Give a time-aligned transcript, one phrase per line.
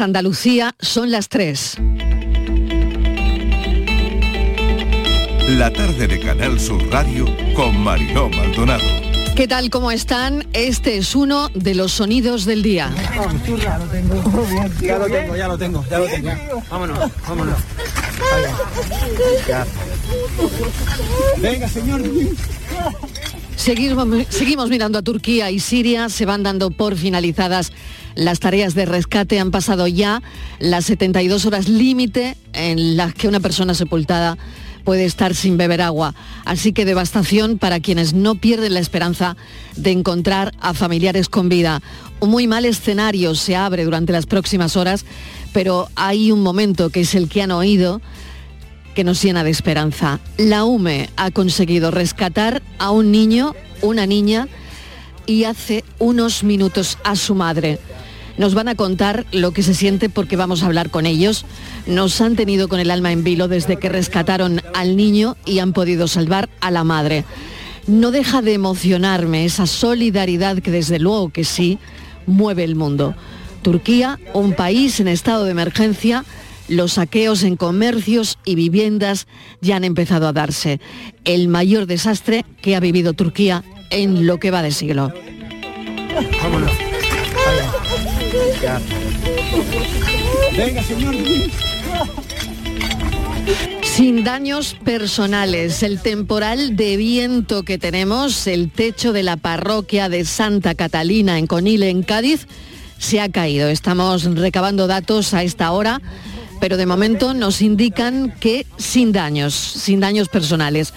[0.00, 1.76] Andalucía son las 3.
[5.50, 8.82] La tarde de Canal Sur Radio con Mariló Maldonado.
[9.36, 9.68] ¿Qué tal?
[9.68, 10.46] ¿Cómo están?
[10.52, 12.90] Este es uno de los sonidos del día.
[14.80, 16.30] Ya lo tengo, ya lo tengo, ya lo tengo.
[16.70, 16.98] Vámonos,
[17.28, 17.58] vámonos.
[21.38, 22.02] Venga, señor.
[23.56, 27.72] Seguimos, seguimos mirando a Turquía y Siria, se van dando por finalizadas
[28.14, 30.22] las tareas de rescate, han pasado ya
[30.58, 34.38] las 72 horas límite en las que una persona sepultada
[34.84, 36.14] puede estar sin beber agua.
[36.44, 39.36] Así que devastación para quienes no pierden la esperanza
[39.76, 41.82] de encontrar a familiares con vida.
[42.20, 45.04] Un muy mal escenario se abre durante las próximas horas,
[45.52, 48.00] pero hay un momento que es el que han oído
[48.94, 50.20] que nos llena de esperanza.
[50.36, 54.48] La UME ha conseguido rescatar a un niño, una niña,
[55.26, 57.80] y hace unos minutos a su madre.
[58.36, 61.44] Nos van a contar lo que se siente porque vamos a hablar con ellos.
[61.86, 65.72] Nos han tenido con el alma en vilo desde que rescataron al niño y han
[65.72, 67.24] podido salvar a la madre.
[67.86, 71.78] No deja de emocionarme esa solidaridad que desde luego que sí
[72.26, 73.14] mueve el mundo.
[73.62, 76.24] Turquía, un país en estado de emergencia,
[76.68, 79.26] los saqueos en comercios y viviendas
[79.60, 80.80] ya han empezado a darse.
[81.24, 85.12] El mayor desastre que ha vivido Turquía en lo que va de siglo.
[93.82, 100.24] Sin daños personales, el temporal de viento que tenemos, el techo de la parroquia de
[100.24, 102.46] Santa Catalina en Conile, en Cádiz,
[102.98, 103.68] se ha caído.
[103.68, 106.00] Estamos recabando datos a esta hora,
[106.60, 110.94] pero de momento nos indican que sin daños, sin daños personales.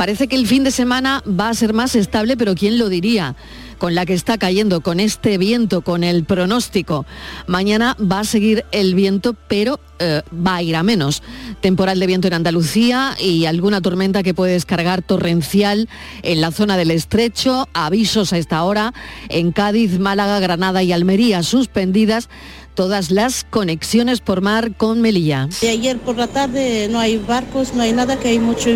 [0.00, 3.36] Parece que el fin de semana va a ser más estable, pero ¿quién lo diría?
[3.80, 7.06] con la que está cayendo, con este viento, con el pronóstico.
[7.46, 11.22] Mañana va a seguir el viento, pero eh, va a ir a menos.
[11.62, 15.88] Temporal de viento en Andalucía y alguna tormenta que puede descargar torrencial
[16.22, 17.68] en la zona del estrecho.
[17.72, 18.92] Avisos a esta hora
[19.30, 22.28] en Cádiz, Málaga, Granada y Almería suspendidas
[22.74, 25.48] todas las conexiones por mar con Melilla.
[25.62, 28.70] Y ayer por la tarde no hay barcos, no hay nada, que hay mucho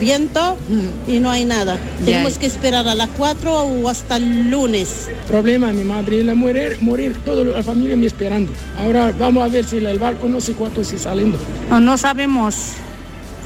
[0.00, 0.56] viento
[1.06, 1.78] y no hay nada.
[2.04, 5.08] Tenemos que esperar a las 4 o hasta el lunes.
[5.28, 8.52] Problema, mi madre la muere, morir toda la familia me esperando.
[8.78, 11.38] Ahora vamos a ver si el barco no sé cuánto está saliendo.
[11.70, 12.72] No, no sabemos.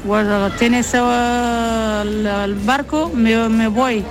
[0.05, 4.03] Bueno, tienes uh, el, el barco, me, me voy.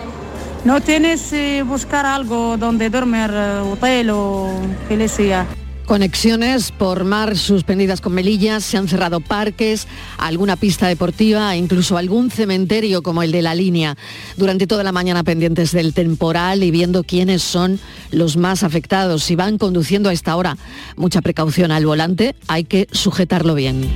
[0.65, 4.51] No tienes eh, buscar algo donde dormir, uh, hotel o
[4.89, 5.47] que le sea.
[5.89, 9.89] Conexiones por mar suspendidas con Melilla, se han cerrado parques,
[10.19, 13.97] alguna pista deportiva e incluso algún cementerio como el de la línea.
[14.37, 19.25] Durante toda la mañana pendientes del temporal y viendo quiénes son los más afectados.
[19.25, 20.59] Si van conduciendo a esta hora,
[20.97, 23.89] mucha precaución al volante, hay que sujetarlo bien.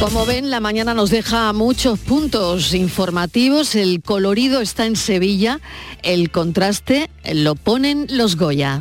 [0.00, 3.74] Como ven, la mañana nos deja muchos puntos informativos.
[3.74, 5.60] El colorido está en Sevilla,
[6.02, 8.80] el contraste lo ponen los Goya.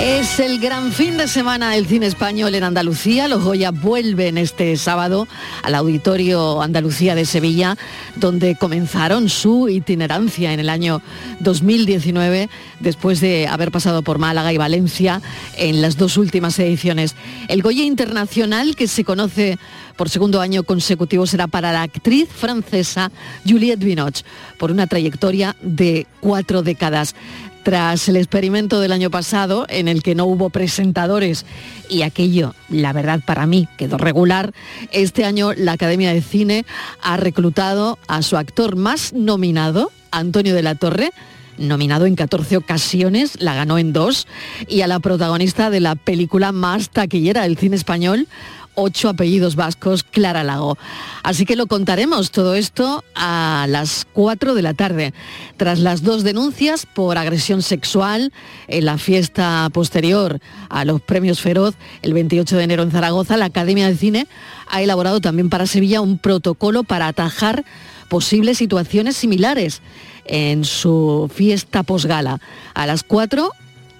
[0.00, 3.28] Es el gran fin de semana del cine español en Andalucía.
[3.28, 5.28] Los Goya vuelven este sábado
[5.62, 7.76] al Auditorio Andalucía de Sevilla,
[8.16, 11.00] donde comenzaron su itinerancia en el año
[11.40, 12.50] 2019,
[12.80, 15.22] después de haber pasado por Málaga y Valencia
[15.56, 17.14] en las dos últimas ediciones.
[17.48, 19.58] El Goya Internacional, que se conoce
[19.96, 23.12] por segundo año consecutivo, será para la actriz francesa
[23.48, 24.24] Juliette Binoche,
[24.58, 27.14] por una trayectoria de cuatro décadas
[27.64, 31.46] tras el experimento del año pasado en el que no hubo presentadores
[31.88, 34.52] y aquello, la verdad para mí, quedó regular,
[34.92, 36.66] este año la Academia de Cine
[37.02, 41.10] ha reclutado a su actor más nominado, Antonio de la Torre,
[41.56, 44.26] nominado en 14 ocasiones, la ganó en dos,
[44.68, 48.28] y a la protagonista de la película más taquillera del cine español,
[48.74, 50.76] ocho apellidos vascos, Clara Lago.
[51.22, 55.14] Así que lo contaremos todo esto a las 4 de la tarde.
[55.56, 58.32] Tras las dos denuncias por agresión sexual
[58.68, 63.46] en la fiesta posterior a los premios Feroz el 28 de enero en Zaragoza, la
[63.46, 64.26] Academia de Cine
[64.68, 67.64] ha elaborado también para Sevilla un protocolo para atajar
[68.08, 69.82] posibles situaciones similares
[70.24, 72.40] en su fiesta posgala.
[72.74, 73.50] A las 4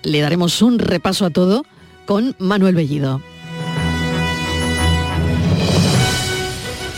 [0.02, 1.64] le daremos un repaso a todo
[2.06, 3.20] con Manuel Bellido.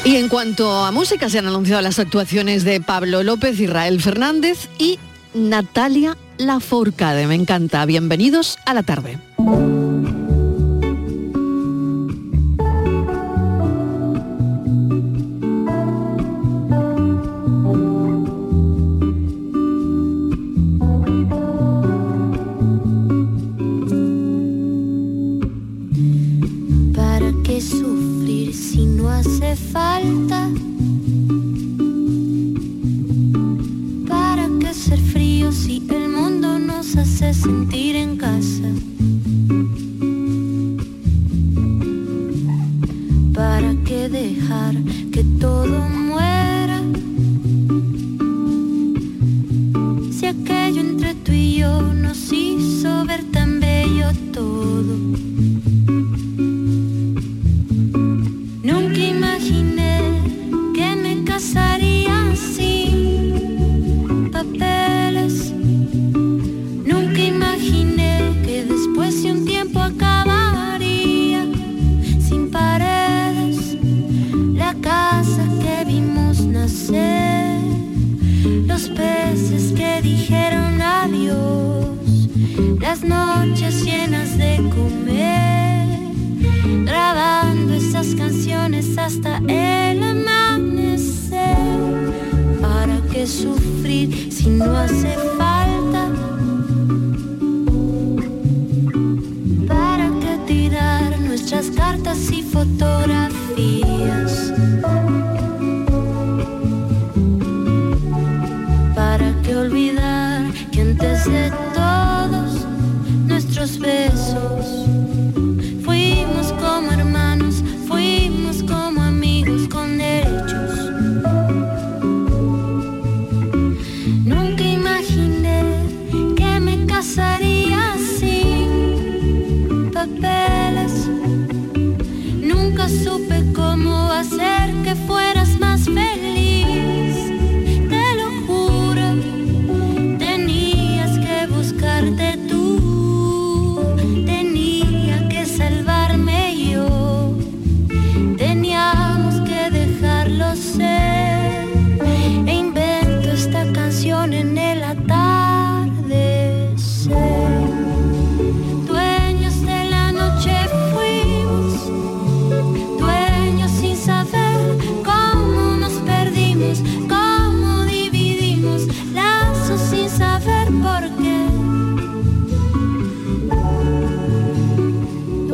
[0.07, 4.69] Y en cuanto a música, se han anunciado las actuaciones de Pablo López, Israel Fernández
[4.79, 5.01] y
[5.35, 7.27] Natalia Lafourcade.
[7.27, 7.85] Me encanta.
[7.87, 9.19] Bienvenidos a la tarde.
[29.57, 30.49] Falta.
[34.09, 38.69] ¿Para qué ser frío si el mundo nos hace sentir en casa?
[43.35, 44.75] ¿Para qué dejar
[45.13, 45.96] que todo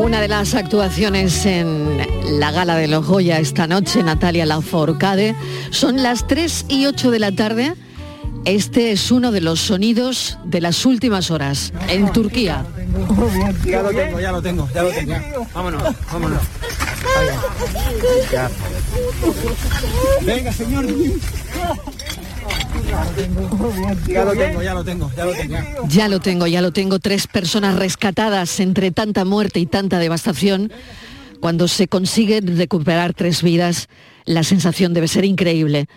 [0.02, 5.36] Una de las actuaciones en la gala de los Goya esta noche, Natalia Lafourcade,
[5.70, 7.74] son las 3 y 8 de la tarde.
[8.44, 12.66] Este es uno de los sonidos de las últimas horas en Turquía.
[13.64, 15.14] Ya lo tengo, ya lo tengo, ya lo tengo.
[15.54, 15.82] Vámonos,
[16.12, 16.40] vámonos.
[20.26, 20.84] Venga, señor.
[24.06, 25.88] Ya lo tengo, ya lo tengo, ya lo tengo.
[25.88, 26.98] Ya lo tengo, ya lo tengo.
[26.98, 30.70] Tres personas rescatadas entre tanta muerte y tanta devastación.
[31.40, 33.88] Cuando se consigue recuperar tres vidas,
[34.24, 35.88] la sensación debe ser increíble.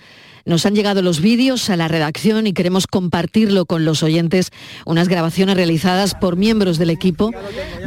[0.47, 4.51] Nos han llegado los vídeos a la redacción y queremos compartirlo con los oyentes.
[4.85, 7.31] Unas grabaciones realizadas por miembros del equipo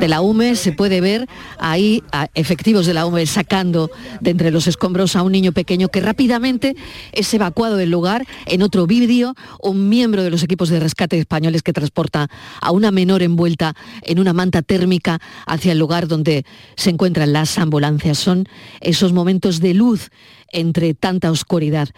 [0.01, 0.57] de la UME.
[0.57, 1.29] Se puede ver
[1.61, 5.87] ahí a efectivos de la UME sacando de entre los escombros a un niño pequeño
[5.87, 6.75] que rápidamente
[7.13, 8.27] es evacuado del lugar.
[8.47, 12.29] En otro vídeo, un miembro de los equipos de rescate españoles que transporta
[12.61, 16.45] a una menor envuelta en una manta térmica hacia el lugar donde
[16.75, 18.19] se encuentran las ambulancias.
[18.19, 18.49] Son
[18.81, 20.11] esos momentos de luz
[20.51, 21.91] entre tanta oscuridad.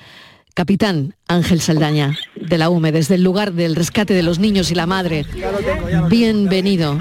[0.54, 4.74] Capitán Ángel Saldaña, de la UME, desde el lugar del rescate de los niños y
[4.74, 5.24] la madre.
[6.08, 6.98] Bienvenido.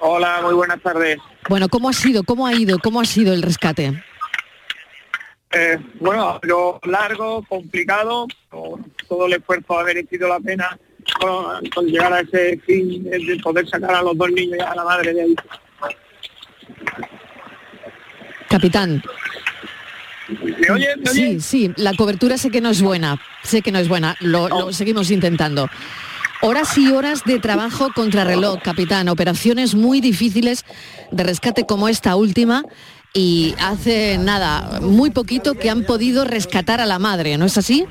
[0.00, 1.18] Hola, muy buenas tardes.
[1.48, 2.24] Bueno, ¿cómo ha sido?
[2.24, 2.78] ¿Cómo ha ido?
[2.78, 4.02] ¿Cómo ha sido el rescate?
[5.50, 8.26] Eh, bueno, lo largo, complicado,
[9.08, 10.78] todo el esfuerzo ha merecido la pena
[11.20, 14.74] con, con llegar a ese fin de poder sacar a los dos niños y a
[14.74, 15.36] la madre de ahí.
[18.48, 19.02] Capitán.
[20.28, 20.88] ¿Me oye?
[20.96, 24.16] ¿Me Sí, sí, la cobertura sé que no es buena, sé que no es buena,
[24.20, 25.68] lo, lo seguimos intentando.
[26.40, 30.64] Horas y horas de trabajo contra reloj, capitán, operaciones muy difíciles
[31.10, 32.62] de rescate como esta última
[33.12, 37.86] y hace nada, muy poquito que han podido rescatar a la madre, ¿no es así?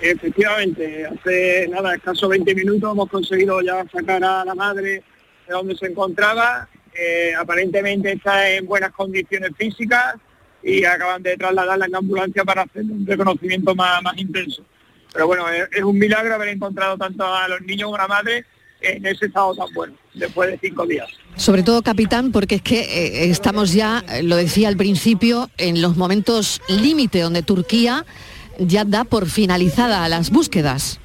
[0.00, 5.02] Efectivamente, hace nada, escaso 20 minutos hemos conseguido ya sacar a la madre
[5.46, 6.68] de donde se encontraba.
[6.94, 10.14] Eh, aparentemente está en buenas condiciones físicas
[10.62, 14.62] y acaban de trasladarla en ambulancia para hacer un reconocimiento más, más intenso.
[15.12, 18.08] Pero bueno, es, es un milagro haber encontrado tanto a los niños como a la
[18.08, 18.44] madre
[18.80, 21.08] en ese estado tan bueno, después de cinco días.
[21.36, 25.96] Sobre todo, capitán, porque es que eh, estamos ya, lo decía al principio, en los
[25.96, 28.04] momentos límite donde Turquía
[28.58, 31.00] ya da por finalizada las búsquedas.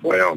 [0.00, 0.34] Bueno,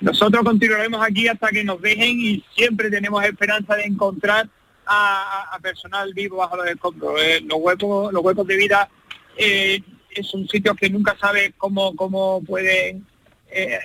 [0.00, 4.48] nosotros continuaremos aquí hasta que nos dejen y siempre tenemos esperanza de encontrar
[4.86, 7.20] a, personal vivo bajo los escombros.
[7.20, 8.88] Eh, los huecos, los huecos de vida
[9.36, 9.82] eh,
[10.22, 13.06] son sitios que nunca sabe cómo, cómo pueden
[13.50, 13.78] eh,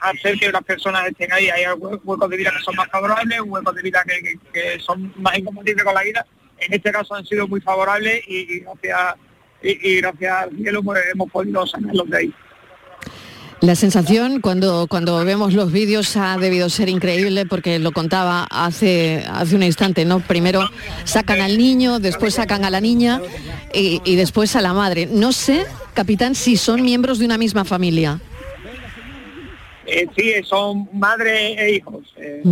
[0.00, 1.48] hacer que las personas estén ahí.
[1.48, 4.04] Hay huecos de vida que son más favorables, huecos de vida
[4.52, 6.26] que, son más incompatibles con la vida.
[6.58, 9.14] En este caso han sido muy favorables y, gracias
[9.62, 12.34] y, gracias al cielo pues, hemos podido sacarlos de ahí.
[13.62, 19.24] La sensación cuando, cuando vemos los vídeos ha debido ser increíble porque lo contaba hace,
[19.28, 20.20] hace un instante, ¿no?
[20.20, 20.60] Primero
[21.04, 23.20] sacan al niño, después sacan a la niña
[23.72, 25.06] y, después a la madre.
[25.10, 28.20] No sé, capitán, si son miembros de una misma familia.
[29.86, 32.04] Eh, sí, son madre e hijos.
[32.16, 32.42] Eh,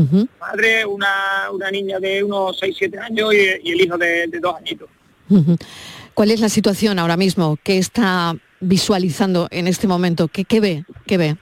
[0.41, 4.89] madre, una, una, niña de unos 6-7 años y, el hijo de, dos añitos.
[6.15, 7.59] ¿Cuál es la situación ahora mismo?
[7.63, 10.29] ¿Qué está visualizando en este momento?
[10.29, 10.85] ¿Qué, qué ve?
[11.07, 11.37] ¿Qué ve?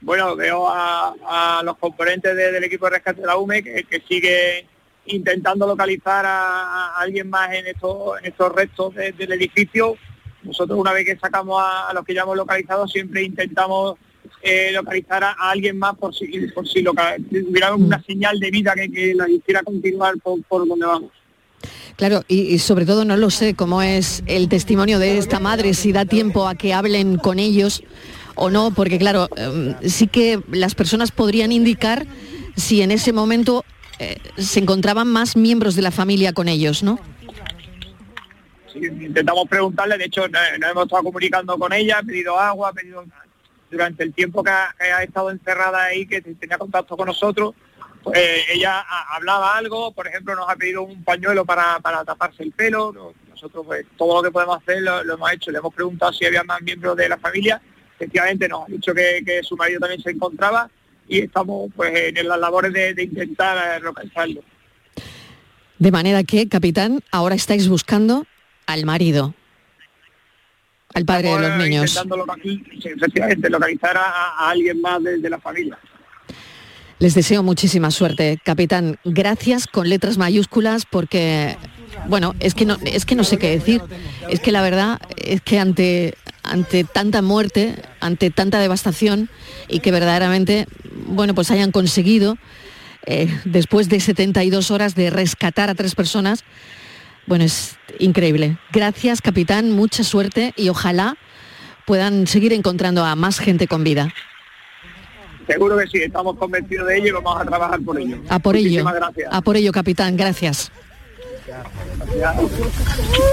[0.00, 4.66] Bueno, veo a, los componentes del equipo de rescate de la UME que, sigue
[5.06, 9.96] intentando localizar a, alguien más en estos, en estos restos del edificio.
[10.42, 13.96] Nosotros una vez que sacamos a, los que ya hemos localizado siempre intentamos
[14.40, 18.04] eh, localizar a, alguien más por si, por si hubiera una mm.
[18.04, 21.17] señal de vida que, que la hiciera continuar por, por donde vamos.
[21.98, 25.90] Claro, y, sobre todo no lo sé cómo es el testimonio de esta madre, si
[25.90, 27.82] da tiempo a que hablen con ellos
[28.36, 32.06] o no, porque claro, em, sí que las personas podrían indicar
[32.54, 33.64] si en ese momento
[33.98, 37.00] eh, se encontraban más miembros de la familia con ellos, ¿no?
[38.72, 42.72] Sí, intentamos preguntarle, de hecho nos, hemos estado comunicando con ella, ha pedido agua, ha
[42.72, 43.04] pedido
[43.72, 47.56] durante el tiempo que ha estado encerrada ahí, que tenía contacto con nosotros,
[48.14, 53.14] eh, ella hablaba algo, por ejemplo, nos ha pedido un pañuelo para, taparse el pelo,
[53.28, 56.42] nosotros pues, todo lo que podemos hacer lo, hemos hecho, le hemos preguntado si había
[56.44, 57.60] más miembros de la familia,
[57.96, 60.70] efectivamente nos ha dicho que, su marido también se encontraba
[61.06, 64.42] y estamos pues en las labores de, intentar localizarlo.
[65.78, 68.26] De manera que, capitán, ahora estáis buscando
[68.66, 69.34] al marido,
[70.94, 71.96] al padre de los niños.
[71.96, 72.26] Intentando
[72.84, 75.78] efectivamente, localizar a, alguien más de la familia.
[76.98, 78.98] Les deseo muchísima suerte, capitán.
[79.04, 81.56] Gracias con letras mayúsculas porque,
[82.08, 83.80] bueno, es que no, es que no sé qué decir.
[84.28, 89.30] Es que la verdad es que ante, ante tanta muerte, ante tanta devastación
[89.68, 90.66] y que verdaderamente,
[91.06, 92.36] bueno, pues hayan conseguido,
[93.06, 96.42] eh, después de 72 horas de rescatar a tres personas,
[97.26, 98.58] bueno, es increíble.
[98.72, 101.16] Gracias, capitán, mucha suerte y ojalá
[101.86, 104.12] puedan seguir encontrando a más gente con vida.
[105.48, 108.18] Seguro que sí, estamos convencidos de ello y vamos a trabajar por ello.
[108.28, 108.84] A por ello.
[109.30, 110.16] A por ello, capitán.
[110.16, 110.70] Gracias.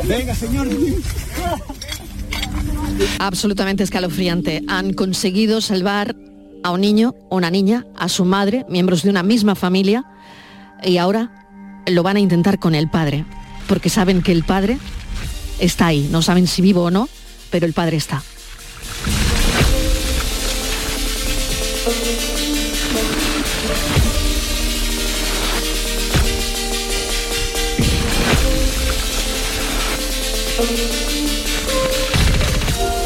[0.05, 0.67] Venga, señor.
[3.19, 4.63] Absolutamente escalofriante.
[4.69, 6.15] Han conseguido salvar
[6.63, 10.05] a un niño o una niña, a su madre, miembros de una misma familia,
[10.83, 13.25] y ahora lo van a intentar con el padre,
[13.67, 14.77] porque saben que el padre
[15.59, 16.07] está ahí.
[16.11, 17.09] No saben si vivo o no,
[17.51, 18.23] pero el padre está.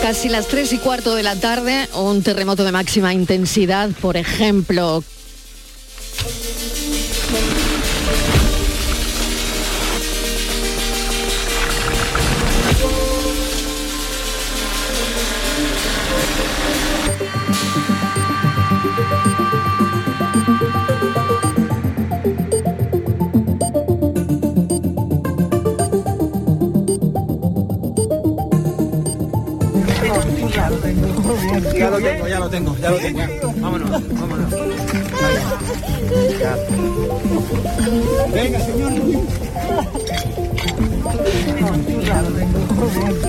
[0.02, 5.04] Casi las tres y cuarto de la tarde, un terremoto de máxima intensidad, por ejemplo,
[32.82, 33.22] ya lo tengo.
[33.58, 34.52] Vámonos, vámonos.
[38.34, 38.92] Venga, señor.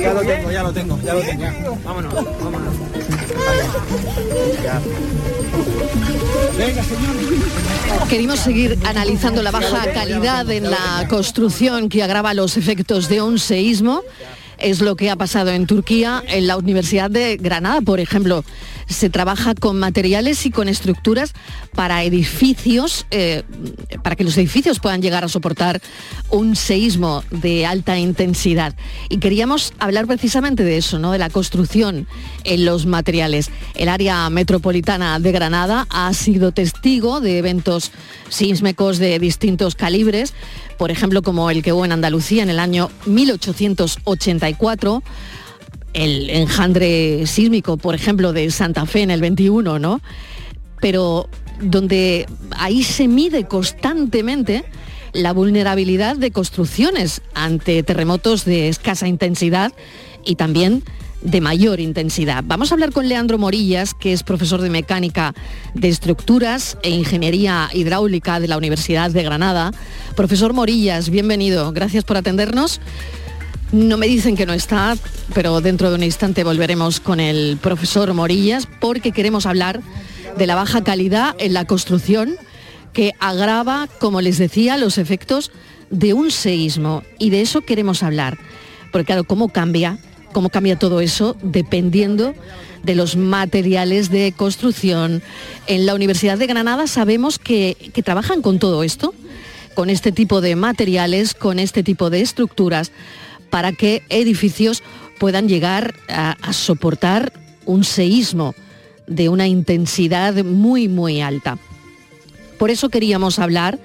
[0.01, 1.79] Ya lo tengo, ya lo tengo, ya lo tengo.
[1.85, 2.75] Vámonos, vámonos.
[6.57, 8.09] Venga, señor.
[8.09, 13.39] Queremos seguir analizando la baja calidad en la construcción que agrava los efectos de un
[13.39, 14.03] seísmo
[14.61, 18.45] es lo que ha pasado en Turquía, en la Universidad de Granada, por ejemplo.
[18.91, 21.33] Se trabaja con materiales y con estructuras
[21.75, 23.45] para edificios, eh,
[24.03, 25.81] para que los edificios puedan llegar a soportar
[26.29, 28.75] un seísmo de alta intensidad.
[29.09, 31.13] Y queríamos hablar precisamente de eso, ¿no?
[31.13, 32.07] de la construcción
[32.45, 33.51] en los materiales.
[33.75, 37.93] El área metropolitana de Granada ha sido testigo de eventos
[38.29, 40.35] sísmicos de distintos calibres,
[40.79, 45.03] por ejemplo, como el que hubo en Andalucía en el año 1884,
[45.95, 50.01] el enjandre sísmico, por ejemplo, de Santa Fe en el 21, ¿no?
[50.81, 51.29] Pero
[51.61, 54.65] donde ahí se mide constantemente
[55.13, 59.73] la vulnerabilidad de construcciones ante terremotos de escasa intensidad
[60.25, 60.85] y también
[61.23, 62.43] de mayor intensidad.
[62.47, 65.35] Vamos a hablar con Leandro Morillas, que es profesor de mecánica
[65.75, 69.73] de estructuras e ingeniería hidráulica de la Universidad de Granada.
[70.17, 71.73] Profesor Morillas, bienvenido.
[71.73, 72.81] Gracias por atendernos.
[73.73, 74.97] No me dicen que no está,
[75.33, 79.81] pero dentro de un instante volveremos con el profesor Morillas porque queremos hablar
[80.37, 82.37] de la baja calidad en la construcción
[82.93, 85.53] que agrava, como les decía, los efectos
[85.91, 87.05] de un seísmo.
[87.19, 88.39] Y de eso queremos hablar.
[88.91, 89.99] Porque claro, ¿cómo cambia
[90.33, 92.35] cómo cambia todo eso dependiendo
[92.83, 95.23] de los materiales de construcción.
[95.67, 99.15] En la Universidad de Granada sabemos que, trabajan con todo esto,
[99.75, 102.93] con este tipo de materiales, con este tipo de estructuras,
[103.51, 104.83] para que edificios
[105.19, 107.33] puedan llegar a, soportar
[107.67, 108.55] un seísmo
[109.07, 111.59] de una intensidad muy, muy alta.
[112.59, 113.79] Por eso queríamos hablar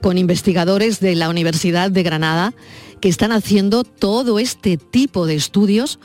[0.00, 2.54] con investigadores de la Universidad de Granada
[3.00, 5.98] que están haciendo todo este tipo de estudios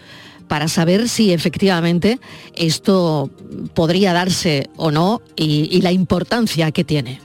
[0.48, 2.20] para saber si efectivamente
[2.56, 3.30] esto
[3.74, 7.20] podría darse o no y, la importancia que tiene.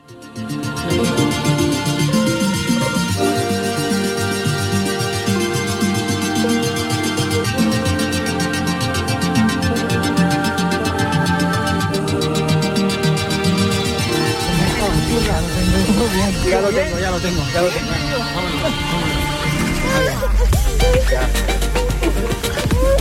[16.50, 17.90] Ya lo tengo, ya lo tengo, ya lo tengo.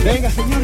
[0.03, 0.61] Venga, señor.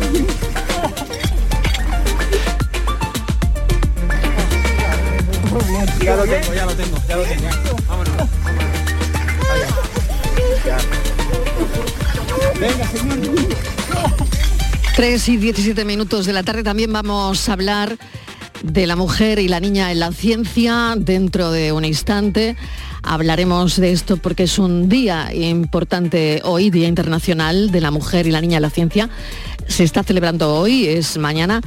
[5.99, 7.49] Ya lo tengo, ya lo tengo, ya lo tengo.
[7.87, 8.13] Vámonos,
[12.59, 13.17] Venga, señor.
[14.95, 17.97] 3 y 17 minutos de la tarde también vamos a hablar
[18.63, 22.55] de la mujer y la niña en la ciencia dentro de un instante.
[23.03, 28.31] Hablaremos de esto porque es un día importante hoy, Día Internacional de la Mujer y
[28.31, 29.09] la Niña en la Ciencia.
[29.67, 31.61] Se está celebrando hoy, es mañana.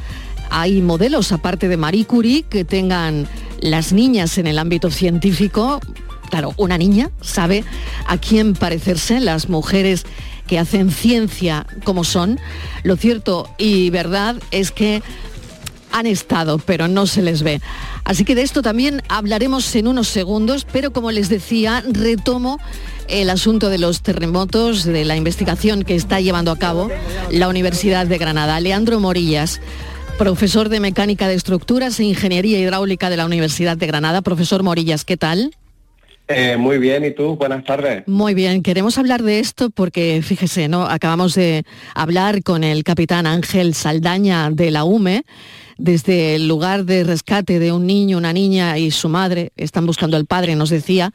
[0.50, 3.28] Hay modelos, aparte de Marie Curie, que tengan
[3.60, 5.80] las niñas en el ámbito científico.
[6.30, 7.64] Claro, una niña sabe
[8.06, 10.04] a quién parecerse, las mujeres
[10.46, 12.40] que hacen ciencia como son.
[12.82, 15.02] Lo cierto y verdad es que
[15.92, 17.60] han estado, pero no se les ve.
[18.04, 22.58] Así que de esto también hablaremos en unos segundos, pero como les decía, retomo
[23.08, 26.88] el asunto de los terremotos, de la investigación que está llevando a cabo
[27.30, 28.60] la Universidad de Granada.
[28.60, 29.60] Leandro Morillas,
[30.18, 34.22] profesor de Mecánica de Estructuras e Ingeniería Hidráulica de la Universidad de Granada.
[34.22, 35.52] Profesor Morillas, ¿qué tal?
[36.30, 37.36] Eh, muy bien, ¿y tú?
[37.36, 38.06] Buenas tardes.
[38.06, 40.84] Muy bien, queremos hablar de esto porque, fíjese, ¿no?
[40.84, 45.24] Acabamos de hablar con el capitán Ángel Saldaña de la UME
[45.78, 50.16] desde el lugar de rescate de un niño, una niña y su madre, están buscando
[50.16, 51.12] al padre, nos decía,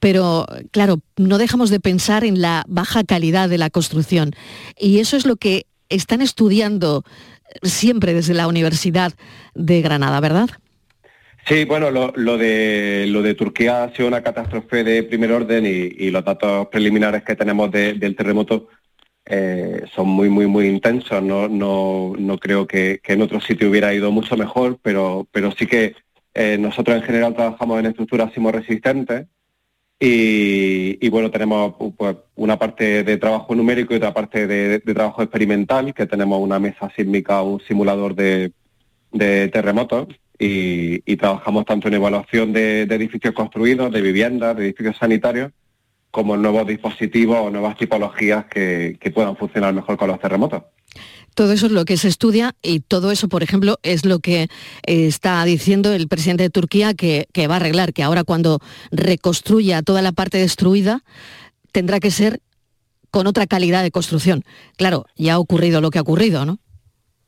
[0.00, 4.32] pero claro, no dejamos de pensar en la baja calidad de la construcción.
[4.78, 7.04] Y eso es lo que están estudiando
[7.62, 9.12] siempre desde la Universidad
[9.54, 10.48] de Granada, ¿verdad?
[11.46, 16.68] Sí, bueno, lo, de, Turquía ha sido una catástrofe de primer orden y, los datos
[16.68, 18.68] preliminares que tenemos del terremoto
[19.30, 21.22] eh, son muy, muy, muy intensos.
[21.22, 25.66] No, no, no creo que, en otro sitio hubiera ido mucho mejor, pero, pero sí
[25.66, 25.94] que
[26.34, 29.26] eh, nosotros en general trabajamos en estructuras sismoresistentes
[30.00, 35.22] y, y bueno, tenemos pues, una parte de trabajo numérico y otra parte de, trabajo
[35.22, 38.52] experimental, que tenemos una mesa sísmica, un simulador de,
[39.12, 45.52] terremotos y, trabajamos tanto en evaluación de, de edificios construidos, de viviendas, de edificios sanitarios,
[46.10, 50.62] como nuevos dispositivos o nuevas tipologías que, puedan funcionar mejor con los terremotos.
[51.34, 54.42] Todo eso es lo que se estudia y todo eso, por ejemplo, es lo que
[54.42, 54.48] eh,
[54.86, 58.58] está diciendo el presidente de Turquía que, va a arreglar, que ahora cuando
[58.90, 61.02] reconstruya toda la parte destruida
[61.72, 62.40] tendrá que ser
[63.12, 64.42] con otra calidad de construcción.
[64.76, 66.58] Claro, ya ha ocurrido lo que ha ocurrido, ¿no?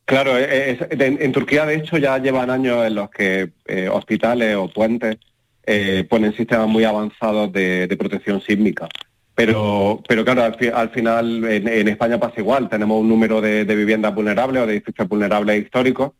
[0.05, 5.17] Claro, en, Turquía de hecho ya llevan años en los que eh, hospitales o puentes
[5.65, 8.89] eh, ponen sistemas muy avanzados de, protección sísmica.
[9.35, 12.69] Pero, pero claro, al, final en, España pasa igual.
[12.69, 16.11] Tenemos un número de, viviendas vulnerables o de edificios vulnerables históricos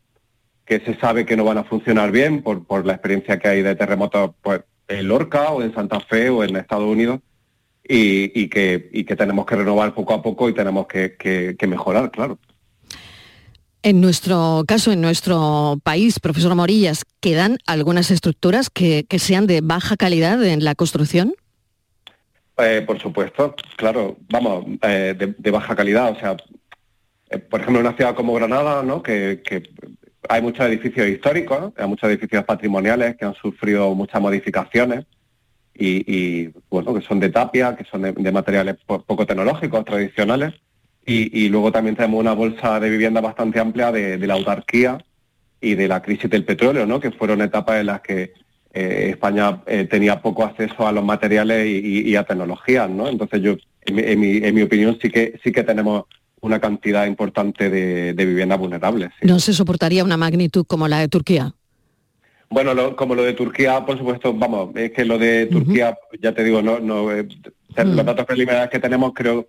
[0.64, 3.76] que se sabe que no van a funcionar bien por, la experiencia que hay de
[3.76, 7.20] terremotos pues, en Lorca o en Santa Fe o en Estados Unidos
[7.86, 12.38] y, que, que tenemos que renovar poco a poco y tenemos que mejorar, claro.
[13.84, 19.98] En nuestro caso, en nuestro país, profesor Morillas, ¿quedan algunas estructuras que, sean de baja
[19.98, 21.34] calidad en la construcción?
[22.56, 26.12] Eh, por supuesto, claro, vamos, eh, de, baja calidad.
[26.12, 26.34] O sea,
[27.28, 29.02] eh, por ejemplo, en una ciudad como Granada, ¿no?
[29.02, 29.42] que,
[30.30, 35.04] hay muchos edificios históricos, hay muchos edificios patrimoniales que han sufrido muchas modificaciones
[35.74, 40.54] y, bueno, que son de tapia, que son de, materiales poco tecnológicos, tradicionales.
[41.06, 44.98] Y, luego también tenemos una bolsa de vivienda bastante amplia de, la autarquía
[45.60, 46.98] y de la crisis del petróleo, ¿no?
[46.98, 48.32] que fueron etapas en las que
[48.72, 52.88] eh, España eh, tenía poco acceso a los materiales y, a tecnologías.
[52.88, 53.08] ¿no?
[53.08, 56.04] Entonces yo, en mi, opinión, sí que, sí que tenemos
[56.40, 59.10] una cantidad importante de, viviendas vulnerables.
[59.22, 61.54] ¿No se soportaría una magnitud como la de Turquía?
[62.48, 66.44] Bueno, como lo de Turquía, por supuesto, vamos, es que lo de Turquía, ya te
[66.44, 67.26] digo, no, no eh,
[67.76, 69.48] los datos preliminares que tenemos creo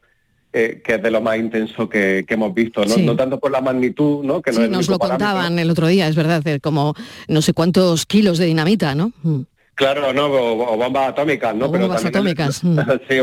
[0.58, 3.16] eh, que es de lo más intenso que, hemos visto, ¿no?
[3.18, 4.42] tanto por la magnitud, ¿no?
[4.42, 6.96] Que sí, nos lo contaban el otro día, es verdad, como
[7.28, 9.12] no sé cuántos kilos de dinamita, ¿no?
[9.22, 9.42] Mm.
[9.74, 11.70] Claro, no, o, bombas atómicas, ¿no?
[11.70, 12.64] pero bombas atómicas.
[12.64, 12.80] Mm.
[13.10, 13.18] sí,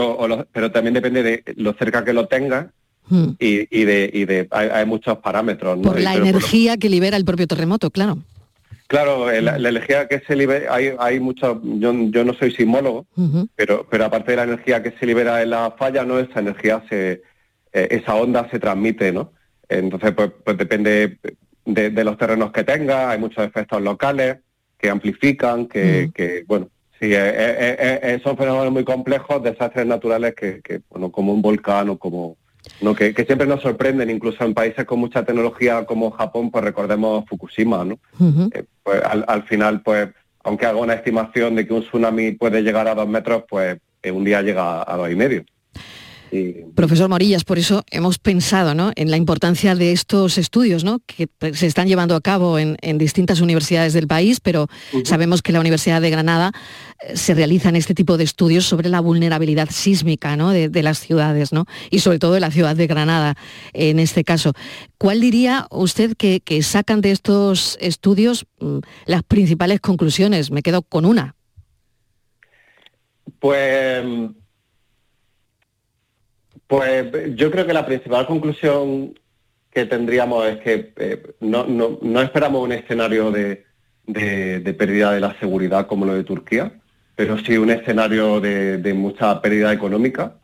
[0.53, 2.67] pero también depende de lo cerca que lo tengas
[3.09, 3.29] mm.
[3.39, 5.79] y, de, y de hay, muchos parámetros.
[5.79, 8.19] Por la energía que libera el propio terremoto, claro.
[8.87, 13.07] Claro, la, energía que se libera, hay, hay mucho, yo, no soy sismólogo,
[13.57, 16.19] pero, pero aparte de la energía que se libera en la falla, ¿no?
[16.19, 17.23] Esa energía se,
[17.73, 19.33] eh, esa onda se transmite, ¿no?
[19.69, 21.19] Entonces, pues, pues depende
[21.65, 24.39] de, los terrenos que tenga, hay muchos efectos locales
[24.77, 26.69] que amplifican, que, que bueno,
[27.01, 31.89] sí, eh, eh, son fenómenos muy complejos, desastres naturales que, que, bueno, como un volcán
[31.89, 32.37] o como,
[32.81, 32.95] ¿no?
[32.95, 37.85] Que, siempre nos sorprenden, incluso en países con mucha tecnología como Japón, pues recordemos Fukushima,
[37.85, 37.99] ¿no?
[38.53, 40.09] Eh, pues al, final, pues,
[40.45, 44.11] aunque haga una estimación de que un tsunami puede llegar a dos metros, pues eh,
[44.11, 45.45] un día llega a dos y medio.
[46.75, 51.89] Profesor Morillas, por eso hemos pensado en la importancia de estos estudios que se están
[51.89, 54.69] llevando a cabo en, distintas universidades del país, pero
[55.05, 56.53] sabemos que la Universidad de Granada
[57.15, 61.51] se realizan este tipo de estudios sobre la vulnerabilidad sísmica de, las ciudades
[61.91, 63.35] y sobre todo de la ciudad de Granada
[63.73, 64.53] en este caso.
[64.99, 70.51] ¿Cuál diría usted que, sacan de estos estudios mm, las principales conclusiones?
[70.51, 71.35] Me quedo con una.
[73.39, 74.05] Pues
[76.73, 79.13] pues yo creo que la principal conclusión
[79.71, 83.67] que tendríamos es que eh, no, esperamos un escenario de,
[84.79, 86.81] pérdida de la seguridad como lo de Turquía,
[87.23, 90.39] pero sí un escenario de, mucha pérdida económica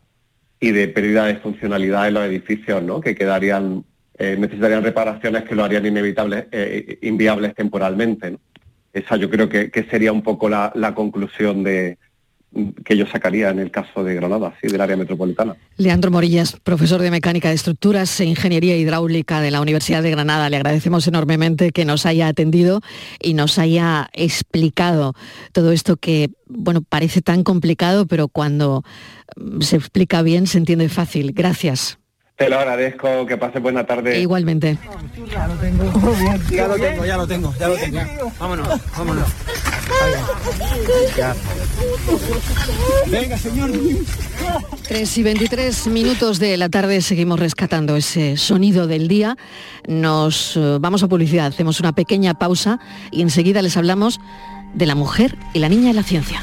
[0.61, 3.01] y de pérdida de funcionalidad en los edificios, ¿no?
[3.01, 3.83] que quedarían,
[4.17, 8.37] eh, necesitarían reparaciones que lo harían inevitables, eh, inviables temporalmente.
[8.93, 11.97] Esa yo creo que, sería un poco la conclusión de,
[12.83, 15.55] que yo sacaría en el caso de Granada, sí, del área metropolitana.
[15.77, 20.49] Leandro Morillas, profesor de Mecánica de Estructuras e Ingeniería Hidráulica de la Universidad de Granada,
[20.49, 22.81] le agradecemos enormemente que nos haya atendido
[23.21, 25.13] y nos haya explicado
[25.53, 28.83] todo esto que, bueno, parece tan complicado, pero cuando
[29.61, 31.33] se explica bien se entiende fácil.
[31.33, 31.99] Gracias.
[32.35, 34.17] Te lo agradezco, que pase buena tarde.
[34.17, 34.77] igualmente.
[35.29, 35.83] Ya lo tengo,
[36.51, 37.99] ya lo tengo, ya lo tengo, ya lo tengo.
[38.39, 39.27] Vámonos, vámonos.
[43.07, 43.71] Venga, señor.
[44.87, 49.37] 3 y 23 minutos de la tarde seguimos rescatando ese sonido del día.
[49.87, 52.79] Nos eh, vamos a publicidad, hacemos una pequeña pausa
[53.11, 54.19] y enseguida les hablamos
[54.73, 56.41] de la mujer y la niña en la ciencia.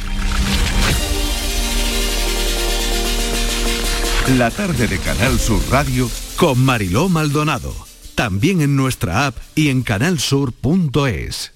[4.39, 7.75] La tarde de Canal Sur Radio con Mariló Maldonado.
[8.17, 11.56] También en nuestra app y en canalsur.es.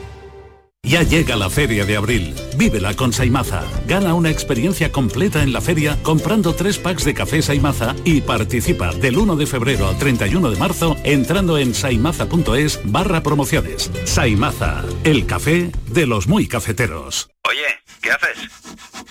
[0.83, 2.35] Ya llega la feria de abril.
[2.57, 3.63] Vívela con Saimaza.
[3.87, 8.91] Gana una experiencia completa en la feria comprando tres packs de café Saimaza y participa
[8.91, 13.91] del 1 de febrero al 31 de marzo entrando en saimaza.es barra promociones.
[14.05, 17.29] Saimaza, el café de los muy cafeteros.
[17.47, 18.49] Oye, ¿qué haces?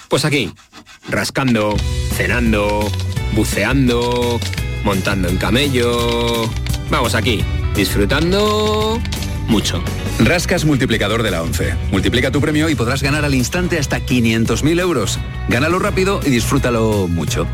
[0.09, 0.53] Pues aquí,
[1.09, 1.77] rascando,
[2.15, 2.91] cenando,
[3.33, 4.41] buceando,
[4.85, 6.51] montando en camello.
[6.91, 9.01] Vamos aquí, disfrutando
[9.51, 9.83] mucho.
[10.21, 11.75] Rascas multiplicador de la 11.
[11.91, 15.19] Multiplica tu premio y podrás ganar al instante hasta 500.000 euros.
[15.49, 17.47] Gánalo rápido y disfrútalo mucho.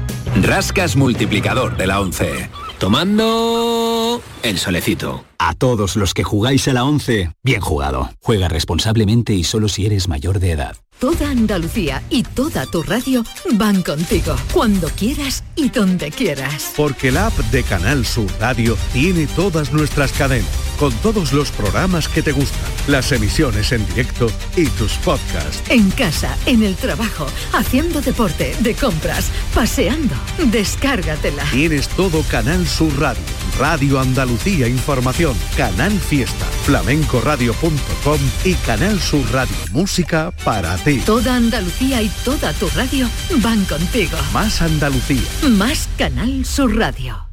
[0.43, 2.51] Rascas multiplicador de la 11.
[2.79, 5.25] Tomando el solecito.
[5.49, 8.11] A todos los que jugáis a la 11, bien jugado.
[8.21, 10.77] Juega responsablemente y solo si eres mayor de edad.
[10.99, 16.73] Toda Andalucía y toda tu radio van contigo, cuando quieras y donde quieras.
[16.75, 22.09] Porque la app de Canal Sur Radio tiene todas nuestras cadenas, con todos los programas
[22.09, 25.63] que te gustan, las emisiones en directo y tus podcasts.
[25.69, 30.15] En casa, en el trabajo, haciendo deporte, de compras, paseando.
[30.51, 31.45] Descárgatela.
[31.53, 33.23] Tienes todo Canal Sur Radio,
[33.59, 41.01] Radio Andalucía Información, Canal Fiesta, flamencoradio.com y Canal Sur Radio Música para ti.
[41.05, 43.09] Toda Andalucía y toda tu radio
[43.43, 44.17] van contigo.
[44.33, 45.23] Más Andalucía.
[45.51, 47.27] Más Canal Sur Radio.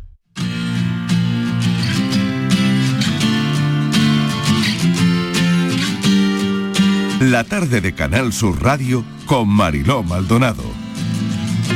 [7.19, 10.82] La tarde de Canal Sur Radio con Mariló Maldonado.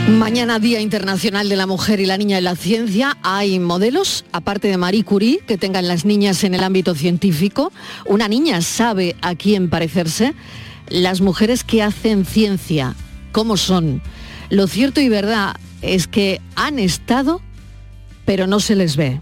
[0.05, 3.17] Mañana Día Internacional de la Mujer y la Niña en la Ciencia.
[3.23, 7.71] Hay modelos, aparte de Marie Curie, que tengan las niñas en el ámbito científico.
[8.05, 10.33] Una niña sabe a quién parecerse.
[10.89, 12.95] Las mujeres que hacen ciencia,
[13.31, 14.01] ¿cómo son?
[14.49, 17.41] Lo cierto y verdad es que han estado,
[18.25, 19.21] pero no se les ve.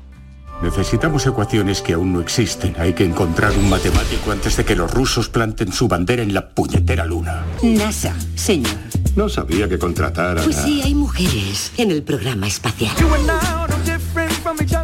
[0.61, 2.75] Necesitamos ecuaciones que aún no existen.
[2.79, 6.49] Hay que encontrar un matemático antes de que los rusos planten su bandera en la
[6.49, 7.43] puñetera luna.
[7.61, 8.71] NASA, señor.
[9.15, 10.43] No sabía que contratar a...
[10.43, 12.91] Pues sí, hay mujeres en el programa espacial.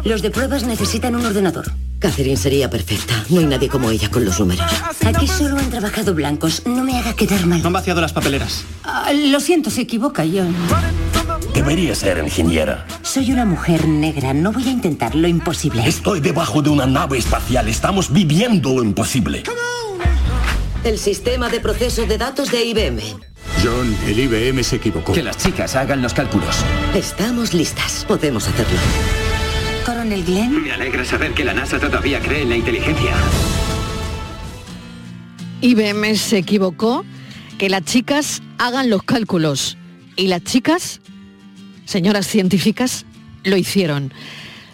[0.04, 1.70] Los de pruebas necesitan un ordenador.
[1.98, 3.24] Catherine sería perfecta.
[3.28, 4.66] No hay nadie como ella con los números.
[5.04, 6.62] Aquí solo han trabajado blancos.
[6.66, 7.60] No me haga quedar mal.
[7.64, 8.64] Han vaciado las papeleras.
[8.82, 10.54] Ah, lo siento, se equivoca, John.
[11.54, 12.86] Debería ser ingeniera.
[13.02, 14.32] Soy una mujer negra.
[14.32, 15.86] No voy a intentar lo imposible.
[15.86, 17.68] Estoy debajo de una nave espacial.
[17.68, 19.42] Estamos viviendo lo imposible.
[20.84, 23.31] El sistema de procesos de datos de IBM.
[23.62, 25.12] John, el IBM se equivocó.
[25.12, 26.64] Que las chicas hagan los cálculos.
[26.96, 28.04] Estamos listas.
[28.08, 28.76] Podemos hacerlo.
[29.86, 30.64] Coronel Glenn.
[30.64, 33.14] Me alegra saber que la NASA todavía cree en la inteligencia.
[35.60, 37.04] IBM se equivocó,
[37.56, 39.78] que las chicas hagan los cálculos.
[40.16, 41.00] Y las chicas,
[41.84, 43.06] señoras científicas,
[43.44, 44.12] lo hicieron.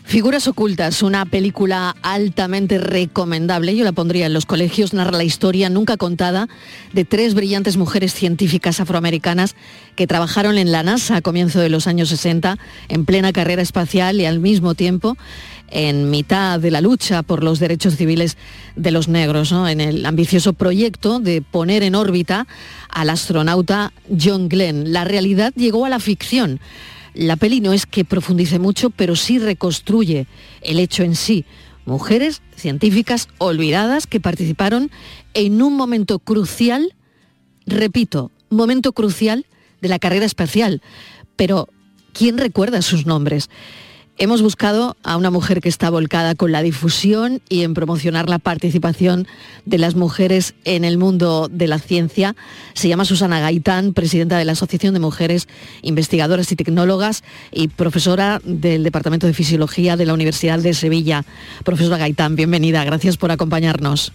[0.09, 5.68] Figuras ocultas, una película altamente recomendable, yo la pondría en los colegios, narra la historia
[5.68, 6.49] nunca contada
[6.94, 9.55] de tres brillantes mujeres científicas afroamericanas
[9.97, 12.57] que trabajaron en la NASA a comienzo de los años 60,
[12.88, 15.18] en plena carrera espacial y al mismo tiempo
[15.71, 18.38] en mitad de la lucha por los derechos civiles
[18.77, 22.47] de los negros, en el ambicioso proyecto de poner en órbita
[22.88, 24.90] al astronauta John Glenn.
[24.90, 26.61] La realidad llegó a la ficción.
[27.18, 30.28] La peli no es que profundice mucho, pero sí reconstruye
[30.62, 31.44] el hecho en sí.
[31.85, 34.92] Mujeres científicas olvidadas que participaron
[35.35, 36.94] en un momento crucial,
[37.66, 39.46] repito, momento crucial
[39.81, 40.81] de la carrera espacial.
[41.35, 41.68] Pero,
[42.12, 43.50] ¿quién recuerda sus nombres?
[44.20, 48.40] Hemos buscado a una mujer que está volcada con la difusión y en promocionar la
[48.40, 49.28] participación
[49.64, 52.35] de las mujeres en el mundo de la ciencia.
[52.74, 55.46] Se llama Susana Gaitán, presidenta de la Asociación de Mujeres
[55.83, 61.24] Investigadoras y Tecnólogas y profesora del Departamento de Fisiología de la Universidad de Sevilla.
[61.62, 62.83] Profesora Gaitán, bienvenida.
[62.83, 64.12] Gracias por acompañarnos.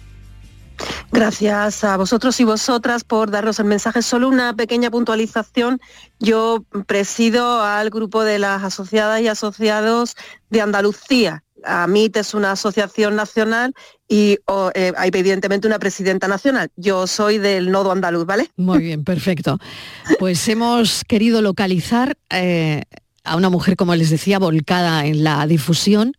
[1.12, 4.02] Gracias a vosotros y vosotras por darnos el mensaje.
[4.02, 5.80] Solo una pequeña puntualización.
[6.18, 10.16] Yo presido al grupo de las asociadas y asociados
[10.50, 11.44] de Andalucía.
[11.66, 13.74] AMIT es una asociación nacional
[14.08, 14.38] y
[14.74, 16.70] eh, hay evidentemente una presidenta nacional.
[16.76, 18.50] Yo soy del nodo andaluz, ¿vale?
[18.56, 19.58] Muy bien, perfecto.
[20.18, 22.82] Pues hemos querido localizar eh,
[23.24, 26.12] a una mujer, como les decía, volcada en la difusión,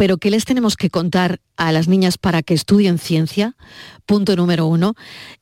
[0.00, 3.54] pero ¿qué les tenemos que contar a las niñas para que estudien ciencia?
[4.06, 4.94] Punto número uno.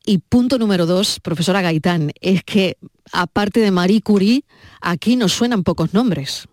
[0.04, 2.76] Y punto número dos, profesora Gaitán, es que
[3.12, 4.44] aparte de Marie Curie,
[4.80, 6.48] aquí nos suenan pocos nombres.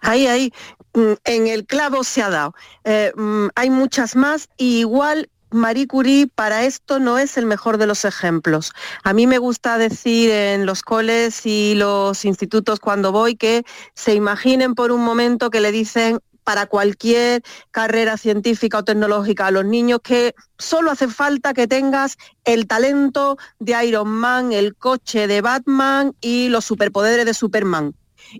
[0.00, 0.52] Ahí, ahí,
[0.94, 2.54] mm, en el clavo se ha dado.
[2.84, 7.78] Eh, mm, hay muchas más y igual Marie Curie para esto no es el mejor
[7.78, 8.72] de los ejemplos.
[9.02, 14.14] A mí me gusta decir en los coles y los institutos cuando voy que se
[14.14, 19.66] imaginen por un momento que le dicen para cualquier carrera científica o tecnológica a los
[19.66, 25.42] niños que solo hace falta que tengas el talento de Iron Man, el coche de
[25.42, 27.94] Batman y los superpoderes de Superman.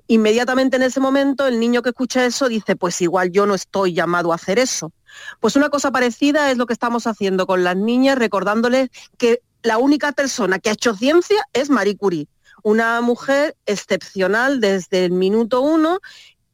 [0.06, 3.92] Inmediatamente en ese momento el niño que escucha eso dice, pues igual yo no estoy
[3.92, 4.90] llamado a hacer eso.
[5.38, 9.76] Pues una cosa parecida es lo que estamos haciendo con las niñas, recordándoles que la
[9.76, 12.26] única persona que ha hecho ciencia es Marie Curie,
[12.62, 15.98] una mujer excepcional desde el minuto uno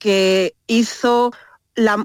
[0.05, 1.33] que hizo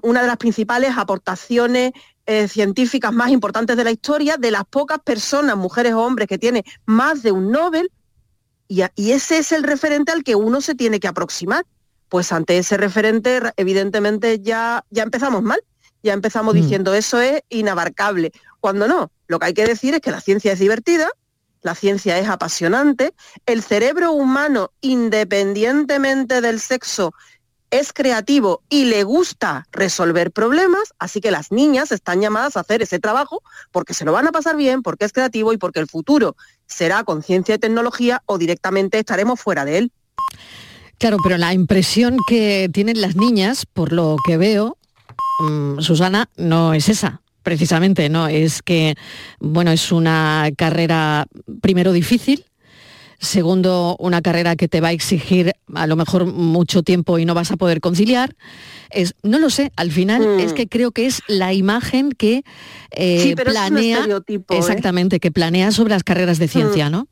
[0.02, 1.92] una de las principales aportaciones
[2.26, 6.38] eh, científicas más importantes de la historia, de las pocas personas, mujeres o hombres, que
[6.38, 7.92] tiene más de un Nobel,
[8.68, 11.66] y, y ese es el referente al que uno se tiene que aproximar.
[12.08, 15.60] Pues ante ese referente, evidentemente, ya, ya empezamos mal,
[16.02, 16.58] ya empezamos Mm.
[16.58, 20.52] diciendo eso es inabarcable, cuando no, lo que hay que decir es que la ciencia
[20.54, 21.10] es divertida,
[21.62, 23.14] la ciencia es apasionante,
[23.46, 27.14] el cerebro humano, independientemente del sexo,
[27.72, 32.82] es creativo y le gusta resolver problemas, así que las niñas están llamadas a hacer
[32.82, 35.88] ese trabajo porque se lo van a pasar bien, porque es creativo y porque el
[35.88, 39.92] futuro será con ciencia y tecnología o directamente estaremos fuera de él.
[40.98, 44.78] Claro, pero la impresión que tienen las niñas, por lo que veo,
[45.40, 48.28] mm, Susana, no es esa precisamente, ¿no?
[48.28, 48.96] Es que,
[49.40, 51.26] bueno, es una carrera
[51.62, 52.46] primero difícil,
[53.20, 57.34] segundo, una carrera que te va a exigir a lo mejor mucho tiempo y no
[57.34, 58.36] vas a poder conciliar.
[58.90, 60.40] Es, no lo sé, al final Mm.
[60.40, 62.44] es que creo que es la imagen que
[62.92, 64.42] eh, Sí, pero es un planea, ¿eh?
[64.52, 66.92] exactamente, que planea sobre las carreras de ciencia, Mm.
[66.92, 67.08] ¿no?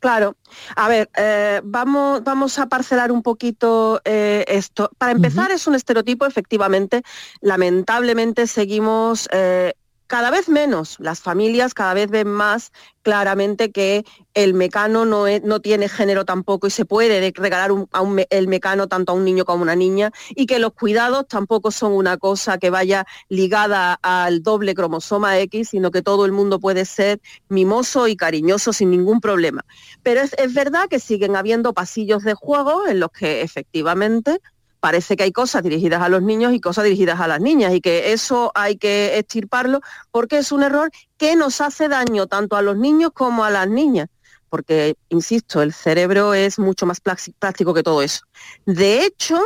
[0.00, 0.34] Claro.
[0.76, 4.90] A ver, eh, vamos, vamos a parcelar un poquito eh, esto.
[4.96, 7.02] Para empezar, es un estereotipo, efectivamente.
[7.42, 9.74] Lamentablemente seguimos eh,
[10.10, 10.96] cada vez menos.
[10.98, 16.24] Las familias cada vez ven más claramente que el mecano no, es- no tiene género
[16.24, 19.60] tampoco y se puede de- regalar a un el mecano tanto a un niño como
[19.60, 24.42] a una niña y que los cuidados tampoco son una cosa que vaya ligada al
[24.42, 29.20] doble cromosoma X, sino que todo el mundo puede ser mimoso y cariñoso sin ningún
[29.20, 29.64] problema.
[30.02, 34.40] Pero es, es verdad que siguen habiendo pasillos de juego en los que efectivamente
[34.80, 37.80] parece que hay cosas dirigidas a los niños y cosas dirigidas a las niñas y
[37.80, 42.62] que eso hay que extirparlo porque es un error que nos hace daño tanto a
[42.62, 44.08] los niños como a las niñas.
[44.48, 48.22] Porque, insisto, el cerebro es mucho más práctico que todo eso.
[48.66, 49.40] De hecho,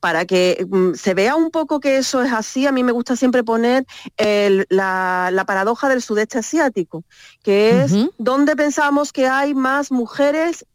[0.00, 3.16] para que mm, se vea un poco que eso es así, a mí me gusta
[3.16, 3.86] siempre poner
[4.18, 7.04] el- la, la paradoja del sudeste asiático,
[7.42, 10.66] que es donde pensamos que hay más mujeres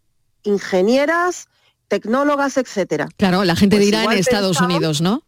[0.44, 1.48] ingenieras,
[1.88, 3.08] tecnólogas, etcétera.
[3.18, 5.24] Claro, la gente Pues dirá en Estados Unidos, ¿no?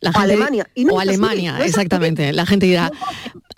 [0.00, 0.68] La O Alemania.
[0.74, 1.70] Y no o Alemania, no es así.
[1.70, 2.32] exactamente.
[2.32, 2.90] La gente dirá,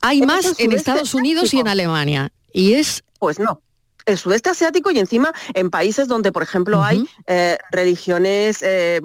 [0.02, 1.68] hay es más en Estados Unidos y en.
[1.68, 2.32] Alemania.
[2.52, 3.02] Y es...
[3.18, 3.62] Pues no.
[4.04, 9.00] El sudeste asiático y encima en países donde, por ejemplo, hay eh, religiones eh,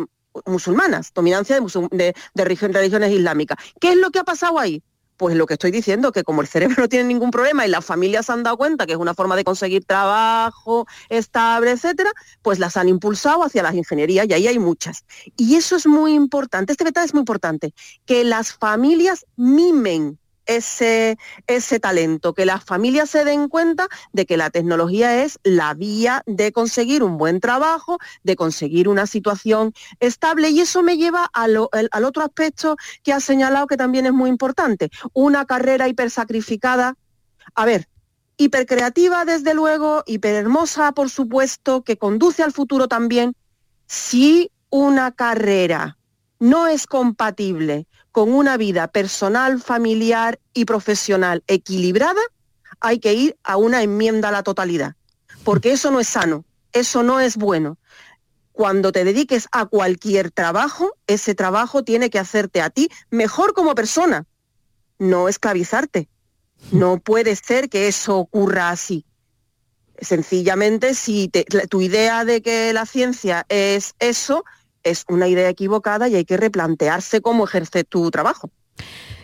[0.45, 3.57] musulmanas, dominancia de, de- de religiones islámicas.
[3.79, 4.83] ¿Qué es lo que ha pasado ahí?
[5.19, 7.83] Pues lo que estoy diciendo, que como el cerebro no tiene ningún problema y las
[7.83, 12.09] familias se han dado cuenta que es una forma de conseguir trabajo estable, etcétera,
[12.41, 15.03] pues las han impulsado hacia las ingenierías y ahí hay muchas.
[15.35, 17.73] Y eso es muy importante, este detalle es muy importante,
[18.05, 20.17] que las familias mimen
[20.49, 25.75] ese, ese talento, que las familias se den cuenta de que la tecnología es la
[25.75, 31.29] vía de conseguir un buen trabajo, de conseguir una situación estable y eso me lleva
[31.33, 31.59] al,
[31.91, 36.95] al otro aspecto que has señalado que también es muy importante, una carrera hipersacrificada.
[37.53, 37.87] A ver,
[38.37, 43.35] hipercreativa desde luego, hiperhermosa por supuesto, que conduce al futuro también,
[43.85, 45.97] si una carrera
[46.39, 52.21] no es compatible con una vida personal, familiar y profesional equilibrada,
[52.79, 54.95] hay que ir a una enmienda a la totalidad,
[55.43, 57.77] porque eso no es sano, eso no es bueno.
[58.51, 63.75] Cuando te dediques a cualquier trabajo, ese trabajo tiene que hacerte a ti mejor como
[63.75, 64.25] persona,
[64.97, 66.09] no esclavizarte.
[66.71, 69.05] No puede ser que eso ocurra así.
[70.01, 71.29] Sencillamente, si
[71.69, 74.43] tu idea de que la ciencia es eso,
[74.83, 78.49] es una idea equivocada y hay que replantearse cómo ejerces tu trabajo.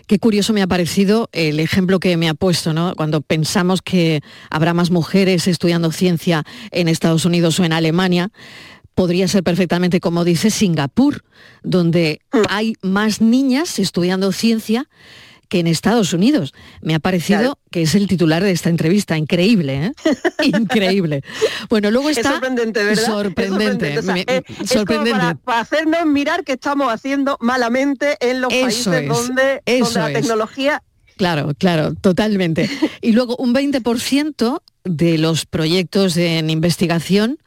[0.08, 2.94] Qué curioso me ha parecido el ejemplo que me ha puesto, ¿no?
[2.96, 8.30] Cuando pensamos que habrá más mujeres estudiando ciencia en Estados Unidos o en Alemania,
[8.94, 11.24] podría ser perfectamente, como dice, Singapur,
[11.64, 14.88] donde hay más niñas estudiando ciencia
[15.50, 16.54] que en Estados Unidos.
[16.82, 19.18] Me ha parecido que es el titular de esta entrevista.
[19.18, 19.92] Increíble, ¿eh?
[20.44, 21.22] Increíble.
[21.70, 22.32] Bueno, luego Es está...
[22.32, 23.00] sorprendente, ¿verdad?
[23.00, 24.00] Es Sorprendente.
[24.00, 25.12] O sea, me- es- es sorprendente.
[25.12, 29.62] como para, para hacernos mirar qué estamos haciendo malamente en los Eso países es, donde,
[29.66, 30.84] donde la tecnología
[31.18, 32.70] Claro, claro, totalmente.
[33.02, 37.38] Y luego un 20% de los proyectos en investigación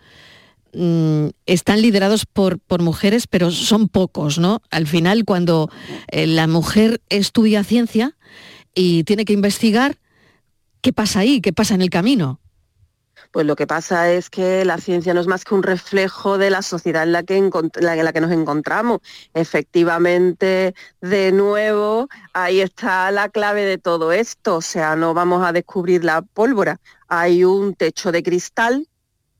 [0.78, 4.62] mm, están liderados por, por mujeres, pero son pocos, ¿no?
[4.70, 5.70] Al final, cuando
[6.08, 8.16] eh, la mujer estudia ciencia
[8.74, 9.98] y tiene que investigar,
[10.80, 11.40] ¿qué pasa ahí?
[11.40, 12.40] ¿Qué pasa en el camino?
[13.30, 16.50] Pues lo que pasa es que la ciencia no es más que un reflejo de
[16.50, 17.50] la sociedad en la que, en
[17.84, 19.00] la que nos encontramos.
[19.34, 24.56] Efectivamente, de nuevo, ahí está la clave de todo esto.
[24.56, 26.80] O sea, no vamos a descubrir la pólvora.
[27.08, 28.88] Hay un techo de cristal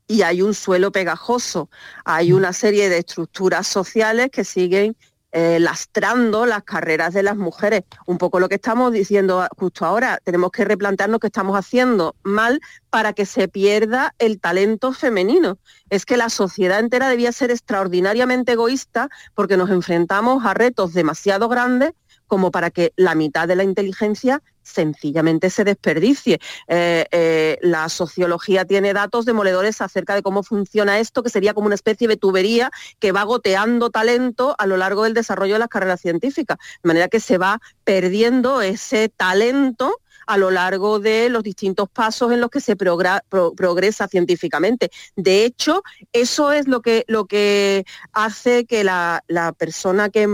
[0.09, 1.69] y hay un suelo pegajoso.
[2.03, 4.97] Hay una serie de estructuras sociales que siguen
[5.31, 7.83] eh, lastrando las carreras de las mujeres.
[8.07, 10.19] Un poco lo que estamos diciendo justo ahora.
[10.23, 15.59] Tenemos que replantearnos qué estamos haciendo mal para que se pierda el talento femenino.
[15.91, 21.49] Es que la sociedad entera debía ser extraordinariamente egoísta porque nos enfrentamos a retos demasiado
[21.49, 21.91] grandes
[22.25, 26.39] como para que la mitad de la inteligencia sencillamente se desperdicie.
[26.67, 31.67] Eh, eh, la sociología tiene datos demoledores acerca de cómo funciona esto, que sería como
[31.67, 35.69] una especie de tubería que va goteando talento a lo largo del desarrollo de las
[35.69, 39.95] carreras científicas, de manera que se va perdiendo ese talento
[40.29, 44.91] a lo largo de los distintos pasos en los que se progresa científicamente.
[45.15, 45.81] De hecho,
[46.13, 49.23] eso es lo que, lo que hace que la,
[49.57, 50.27] persona que,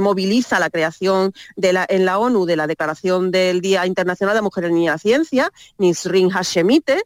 [0.00, 4.38] moviliza la creación de la, en la ONU de la Declaración del Día Internacional de
[4.38, 7.02] la Mujer y la Ciencia, Nisrin Hashemite,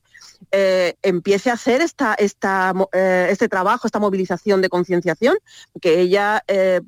[0.53, 5.39] eh, empiece a hacer esta, esta, eh, este trabajo, esta movilización de concienciación,
[5.81, 6.81] que ella, eh,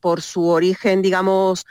[0.00, 1.64] por su origen, digamos,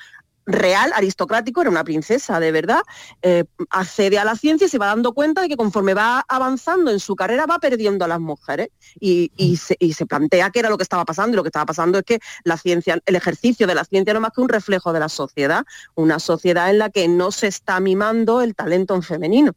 [0.45, 2.81] real, aristocrático, era una princesa de verdad,
[3.21, 6.91] eh, accede a la ciencia y se va dando cuenta de que conforme va avanzando
[6.91, 8.69] en su carrera va perdiendo a las mujeres
[8.99, 12.03] y, se, plantea qué era lo que estaba pasando y lo que estaba pasando es
[12.03, 15.09] que la ciencia, el ejercicio de la ciencia no más que un reflejo de la
[15.09, 15.65] sociedad,
[15.95, 19.53] una sociedad en la que no se está mimando el talento en femenino.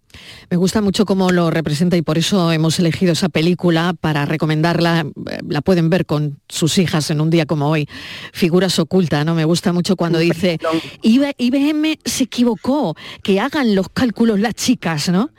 [0.50, 5.00] Me gusta mucho cómo lo representa y por eso hemos elegido esa película para recomendarla,
[5.00, 7.88] eh, la pueden ver con sus hijas en un día como hoy,
[8.32, 9.34] Figuras ocultas, ¿no?
[9.34, 10.58] Me gusta mucho cuando dice
[11.02, 15.30] IBM se equivocó, que hagan los cálculos las chicas, ¿no?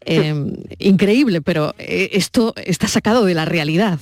[0.00, 3.98] Em, increíble, pero eh, esto está sacado de la realidad.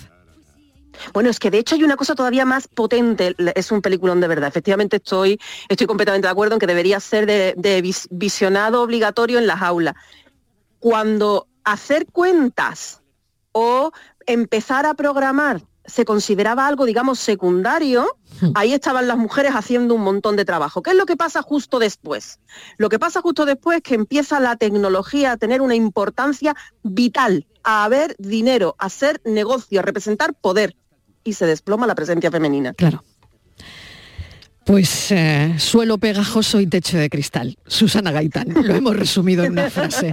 [1.13, 4.29] Bueno, es que de hecho hay una cosa todavía más potente, es un peliculón de
[4.29, 4.49] verdad.
[4.49, 9.63] Efectivamente estoy, estoy completamente de acuerdo en que debería ser de visionado obligatorio en las
[9.63, 9.95] aulas.
[10.79, 13.01] Cuando hacer cuentas
[13.53, 13.91] o
[14.27, 18.07] empezar a programar se consideraba algo, digamos, secundario.
[18.55, 20.83] ahí estaban las mujeres haciendo un montón de trabajo.
[20.83, 22.41] ¿Qué es lo que pasa justo después?
[22.77, 27.47] Lo que pasa justo después es que empieza la tecnología a tener una importancia vital,
[27.63, 30.77] a haber dinero, a hacer negocio, a representar poder,
[31.25, 32.75] y se desploma la presencia femenina.
[32.75, 33.03] Claro.
[34.65, 37.59] Pues eh, suelo pegajoso y techo de cristal.
[37.67, 40.11] Susana Gaitán, lo hemos resumido en una frase.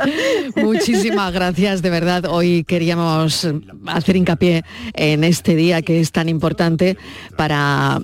[0.57, 2.25] Muchísimas gracias, de verdad.
[2.25, 3.47] Hoy queríamos
[3.87, 6.97] hacer hincapié en este día que es tan importante
[7.37, 8.01] para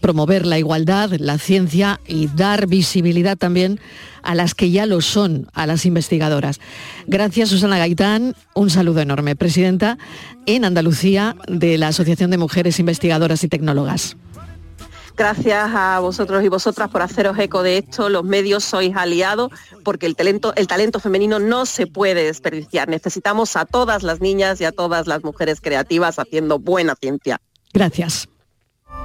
[0.00, 3.78] promover la igualdad, la ciencia y dar visibilidad también
[4.22, 6.60] a las que ya lo son, a las investigadoras.
[7.06, 8.34] Gracias, Susana Gaitán.
[8.54, 9.98] Un saludo enorme, presidenta
[10.46, 14.16] en Andalucía de la Asociación de Mujeres Investigadoras y Tecnólogas.
[15.20, 18.08] Gracias a vosotros y vosotras por haceros eco de esto.
[18.08, 19.52] Los medios sois aliados
[19.84, 22.88] porque el talento, el talento femenino no se puede desperdiciar.
[22.88, 27.38] Necesitamos a todas las niñas y a todas las mujeres creativas haciendo buena ciencia.
[27.74, 28.30] Gracias.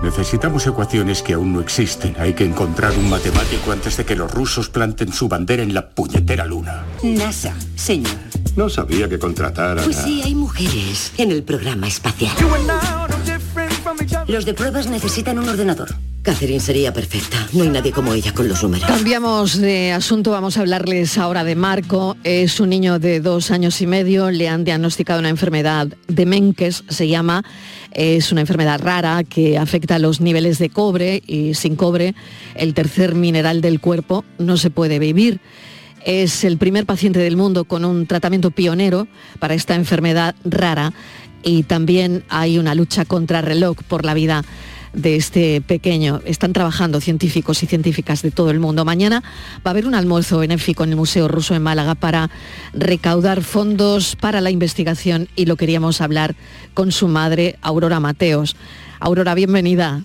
[0.02, 2.16] Necesitamos ecuaciones que aún no existen.
[2.18, 5.90] Hay que encontrar un matemático antes de que los rusos planten su bandera en la
[5.90, 6.86] puñetera luna.
[7.04, 8.16] NASA, señor.
[8.56, 9.84] No sabía que contratara.
[9.84, 12.38] Pues sí, hay mujeres en el programa espacial.
[14.28, 15.96] Los de pruebas necesitan un ordenador.
[16.24, 17.48] Catherine sería perfecta.
[17.54, 18.88] No hay nadie como ella con los números.
[18.88, 20.32] Cambiamos de asunto.
[20.32, 22.18] Vamos a hablarles ahora de Marco.
[22.24, 24.32] Es un niño de dos años y medio.
[24.32, 27.44] Le han diagnosticado una enfermedad de Menkes, se llama.
[27.92, 32.16] Es una enfermedad rara que afecta a los niveles de cobre y sin cobre,
[32.56, 35.40] el tercer mineral del cuerpo, no se puede vivir.
[36.04, 39.08] Es el primer paciente del mundo con un tratamiento pionero
[39.40, 40.94] para esta enfermedad rara
[41.46, 44.44] y también hay una lucha contra reloj por la vida
[44.94, 46.22] de este pequeño.
[46.26, 48.84] Están trabajando científicos y científicas de todo el mundo.
[48.84, 49.22] Mañana
[49.58, 52.32] va a haber un almuerzo benéfico en el Museo Ruso en Málaga para
[52.74, 56.36] recaudar fondos para la investigación y lo queríamos hablar
[56.74, 58.56] con su madre, Aurora Mateos.
[59.00, 60.04] Aurora, bienvenida.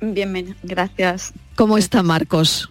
[0.00, 1.32] Bienvenida, gracias.
[1.56, 2.70] ¿Cómo está Marcos?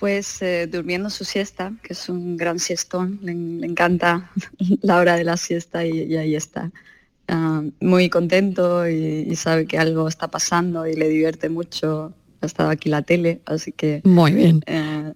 [0.00, 4.30] Pues eh, durmiendo su siesta, que es un gran siestón, le, encanta
[4.80, 6.72] la hora de la siesta y, ahí está.
[7.28, 12.14] Ah, muy contento y, sabe que algo está pasando y le divierte mucho.
[12.40, 14.00] Ha estado aquí la tele, así que...
[14.02, 14.62] Muy bien.
[14.66, 15.12] Eh,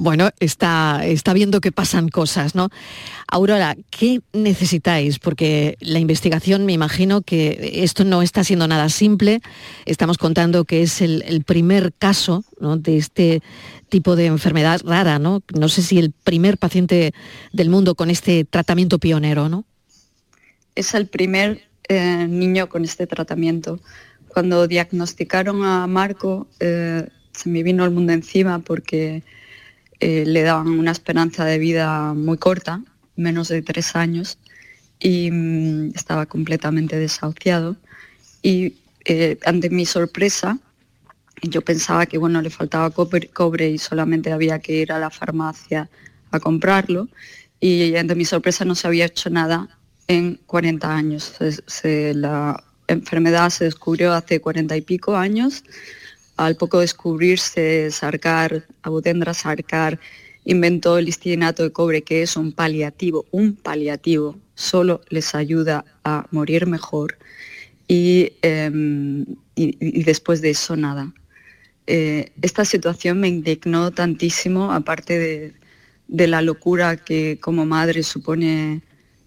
[0.00, 2.70] bueno, está, está viendo que pasan cosas, ¿no?
[3.28, 5.18] Aurora, ¿qué necesitáis?
[5.18, 9.42] Porque la investigación, me imagino que esto no está siendo nada simple.
[9.84, 13.42] Estamos contando que es el, primer caso de este
[13.90, 15.42] tipo de enfermedad rara, ¿no?
[15.54, 17.12] No sé si el primer paciente
[17.52, 19.66] del mundo con este tratamiento pionero, ¿no?
[20.76, 23.80] Es el primer eh, niño con este tratamiento.
[24.28, 29.22] Cuando diagnosticaron a Marco, eh, se me vino el mundo encima porque
[30.00, 32.82] eh, le daban una esperanza de vida muy corta,
[33.16, 34.38] menos de tres años,
[34.98, 37.76] y mm, estaba completamente desahuciado.
[38.42, 40.58] Y eh, ante mi sorpresa,
[41.42, 45.90] yo pensaba que bueno, le faltaba cobre, y solamente había que ir a la farmacia
[46.30, 47.08] a comprarlo.
[47.60, 49.68] Y ante mi sorpresa no se había hecho nada
[50.08, 51.34] en 40 años.
[51.84, 55.62] la enfermedad se descubrió hace 40 y pico años
[56.46, 59.98] al poco descubrirse Sarkar, Abutendra Sarkar,
[60.44, 66.26] inventó el listiginato de cobre, que es un paliativo, un paliativo, solo les ayuda a
[66.30, 67.18] morir mejor
[67.88, 69.26] y, em,
[69.56, 71.12] después de eso nada.
[71.86, 78.82] eh, esta situación me indignó tantísimo, aparte de, la locura que como madre supone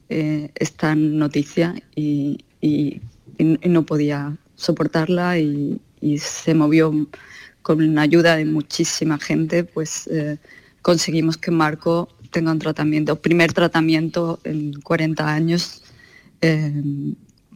[0.10, 3.02] eh, esta noticia y, y-
[3.38, 6.92] y no podía soportarla y, y se movió
[7.62, 10.38] con la ayuda de muchísima gente, pues eh,
[10.82, 15.84] conseguimos que Marco tenga un tratamiento, primer tratamiento en 40 años
[16.42, 16.74] eh,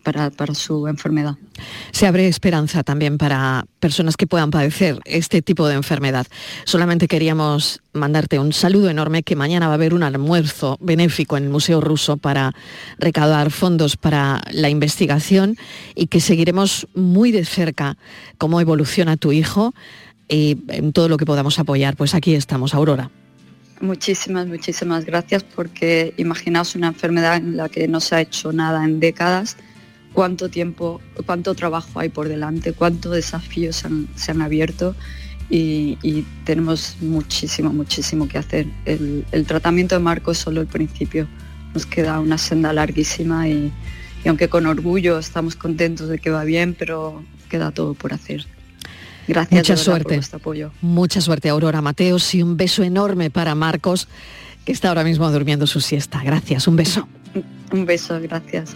[0.08, 1.36] para, para su enfermedad.
[1.92, 6.28] Se abre esperanza también para personas que puedan padecer este tipo de enfermedad.
[6.64, 11.44] Solamente queríamos mandarte un saludo enorme que mañana va a haber un almuerzo benéfico en
[11.44, 12.54] el Museo Ruso para
[13.00, 15.58] recaudar fondos para la investigación
[15.94, 17.98] y que seguiremos muy de cerca
[18.38, 19.74] cómo evoluciona tu hijo
[20.30, 21.98] y en todo lo que podamos apoyar.
[21.98, 23.12] Pues aquí estamos, Aurora.
[23.82, 28.84] Muchísimas, muchísimas gracias porque imaginaos una enfermedad en la que no se ha hecho nada
[28.84, 29.58] en décadas,
[30.18, 34.96] cuánto tiempo, cuánto trabajo hay por delante, cuántos desafíos se han, se han abierto
[35.48, 38.66] y, y tenemos muchísimo, muchísimo que hacer.
[38.86, 41.28] El, el tratamiento de Marco es solo el principio,
[41.76, 43.72] nos queda una senda larguísima y,
[44.26, 48.48] y aunque con orgullo estamos contentos de que va bien, pero queda todo por hacer.
[49.28, 50.04] Gracias Mucha suerte.
[50.06, 50.72] por vuestro apoyo.
[50.82, 54.08] Mucha suerte, Aurora Mateos, y un beso enorme para Marcos,
[54.66, 56.24] que está ahora mismo durmiendo su siesta.
[56.24, 57.08] Gracias, un beso.
[57.72, 58.76] Un beso, gracias.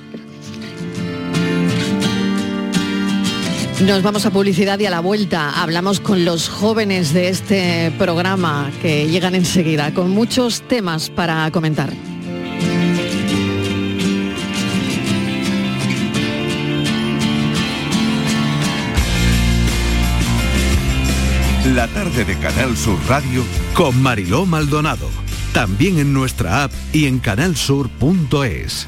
[3.86, 8.72] Nos vamos a publicidad y a la vuelta hablamos con los jóvenes de este programa
[8.80, 11.92] que llegan enseguida, con muchos temas para comentar.
[21.74, 25.10] La tarde de Canal Sur Radio Con Mariló Maldonado.
[25.54, 28.88] También en nuestra app y en canalsur.es.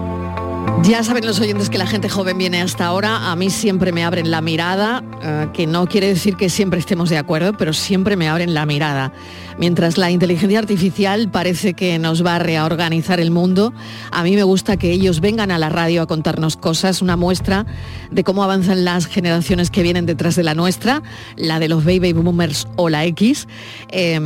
[0.83, 4.03] Ya saben los oyentes que la gente joven viene hasta ahora, a mí siempre me
[4.03, 8.15] abren la mirada, eh, que no quiere decir que siempre estemos de acuerdo, pero siempre
[8.15, 9.13] me abren la mirada.
[9.57, 13.73] Mientras la inteligencia artificial parece que nos va a reorganizar el mundo,
[14.11, 17.65] a mí me gusta que ellos vengan a la radio a contarnos cosas, una muestra
[18.09, 21.03] de cómo avanzan las generaciones que vienen detrás de la nuestra,
[21.37, 23.47] la de los baby boomers o la X.
[23.89, 24.19] eh,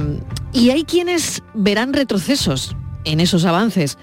[0.53, 3.97] y hay quienes verán retrocesos en esos avances.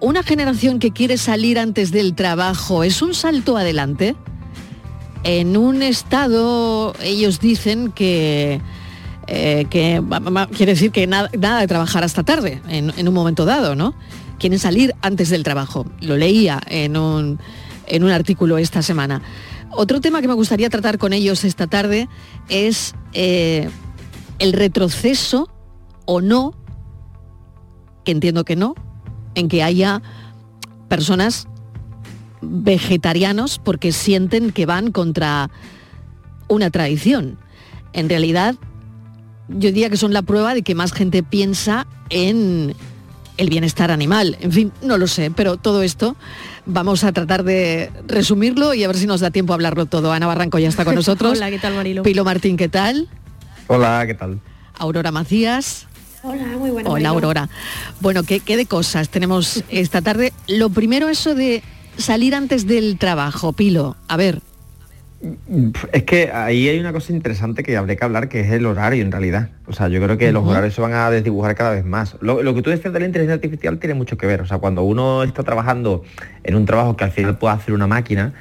[0.00, 4.16] Una generación que quiere salir antes del trabajo es un salto adelante.
[5.22, 8.60] En un estado, ellos dicen que,
[9.26, 13.94] eh, quiere decir que nada, de trabajar hasta tarde, en, un momento dado, ¿no?
[14.38, 15.86] Quieren salir antes del trabajo.
[16.00, 17.38] Lo leía en un,
[17.86, 19.22] en un artículo esta semana.
[19.70, 22.08] Otro tema que me gustaría tratar con ellos esta tarde
[22.48, 23.70] es eh,
[24.38, 25.48] el retroceso
[26.04, 26.52] o no,
[28.04, 28.74] que entiendo que no,
[29.34, 30.02] en que haya
[30.88, 31.48] personas
[32.40, 35.50] vegetarianos porque sienten que van contra
[36.48, 37.38] una tradición.
[37.92, 38.54] En realidad,
[39.48, 42.74] yo diría que son la prueba de que más gente piensa en
[43.36, 44.36] el bienestar animal.
[44.40, 46.16] En fin, no lo sé, pero todo esto
[46.66, 50.12] vamos a tratar de resumirlo y a ver si nos da tiempo a hablarlo todo.
[50.12, 51.38] Ana Barranco ya está con nosotros.
[51.38, 52.02] Hola, ¿qué tal, Marilo?
[52.02, 53.08] Pilo Martín, ¿qué tal?
[53.66, 54.40] Hola, ¿qué tal?
[54.78, 55.86] Aurora Macías.
[56.24, 56.88] Hola, muy buena.
[56.88, 57.48] Hola Aurora.
[58.00, 60.32] Bueno, ¿qué, ¿qué de cosas tenemos esta tarde?
[60.48, 61.62] Lo primero eso de
[61.98, 63.96] salir antes del trabajo, Pilo.
[64.08, 64.40] A ver.
[65.92, 69.02] Es que ahí hay una cosa interesante que habría que hablar, que es el horario
[69.02, 69.50] en realidad.
[69.66, 72.16] O sea, yo creo que los horarios se van a desdibujar cada vez más.
[72.22, 74.40] Lo, lo, que tú decías de la inteligencia artificial tiene mucho que ver.
[74.40, 76.04] O sea, cuando uno está trabajando
[76.42, 78.32] en un trabajo que al final puede hacer una máquina,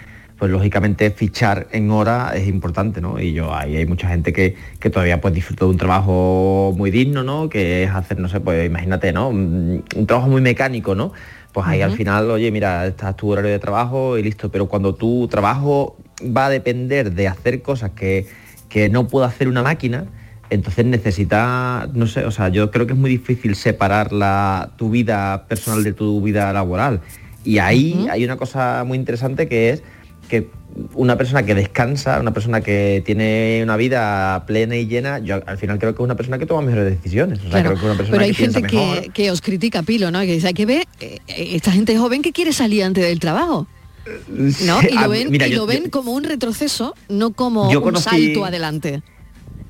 [0.44, 3.18] pues lógicamente fichar en hora es importante, ¿no?
[3.18, 6.92] Y yo ahí hay mucha gente que, que todavía pues disfruta de un trabajo muy
[6.92, 7.48] digno, ¿no?
[7.48, 9.30] Que es hacer, no sé, pues imagínate, ¿no?
[9.30, 11.14] Un, un trabajo muy mecánico, ¿no?
[11.54, 11.86] Pues ahí uh -huh.
[11.86, 14.52] al final, oye, mira, estás tu horario de trabajo y listo.
[14.52, 18.28] Pero cuando tu trabajo va a depender de hacer cosas que,
[18.68, 20.08] que no puede hacer una máquina,
[20.50, 24.90] entonces necesita, no sé, o sea, yo creo que es muy difícil separar la, tu
[24.90, 27.00] vida personal de tu vida laboral.
[27.46, 28.12] Y ahí uh -huh.
[28.12, 29.84] hay una cosa muy interesante que es
[30.28, 30.50] que
[30.96, 35.58] una persona que descansa, una persona que tiene una vida plena y llena, yo al
[35.58, 37.40] final creo que es una persona que toma mejores decisiones.
[37.40, 39.84] O sea, claro, creo que una persona pero hay que gente que, que, os critica,
[39.84, 40.20] Pilo, ¿no?
[40.22, 43.68] Que dice, hay que ver, eh, esta gente joven que quiere salir antes del trabajo.
[44.28, 44.82] ¿No?
[44.82, 47.82] Y lo ven, Mira, y yo, lo ven yo, como un retroceso, no como un
[47.82, 49.02] conocí, salto adelante.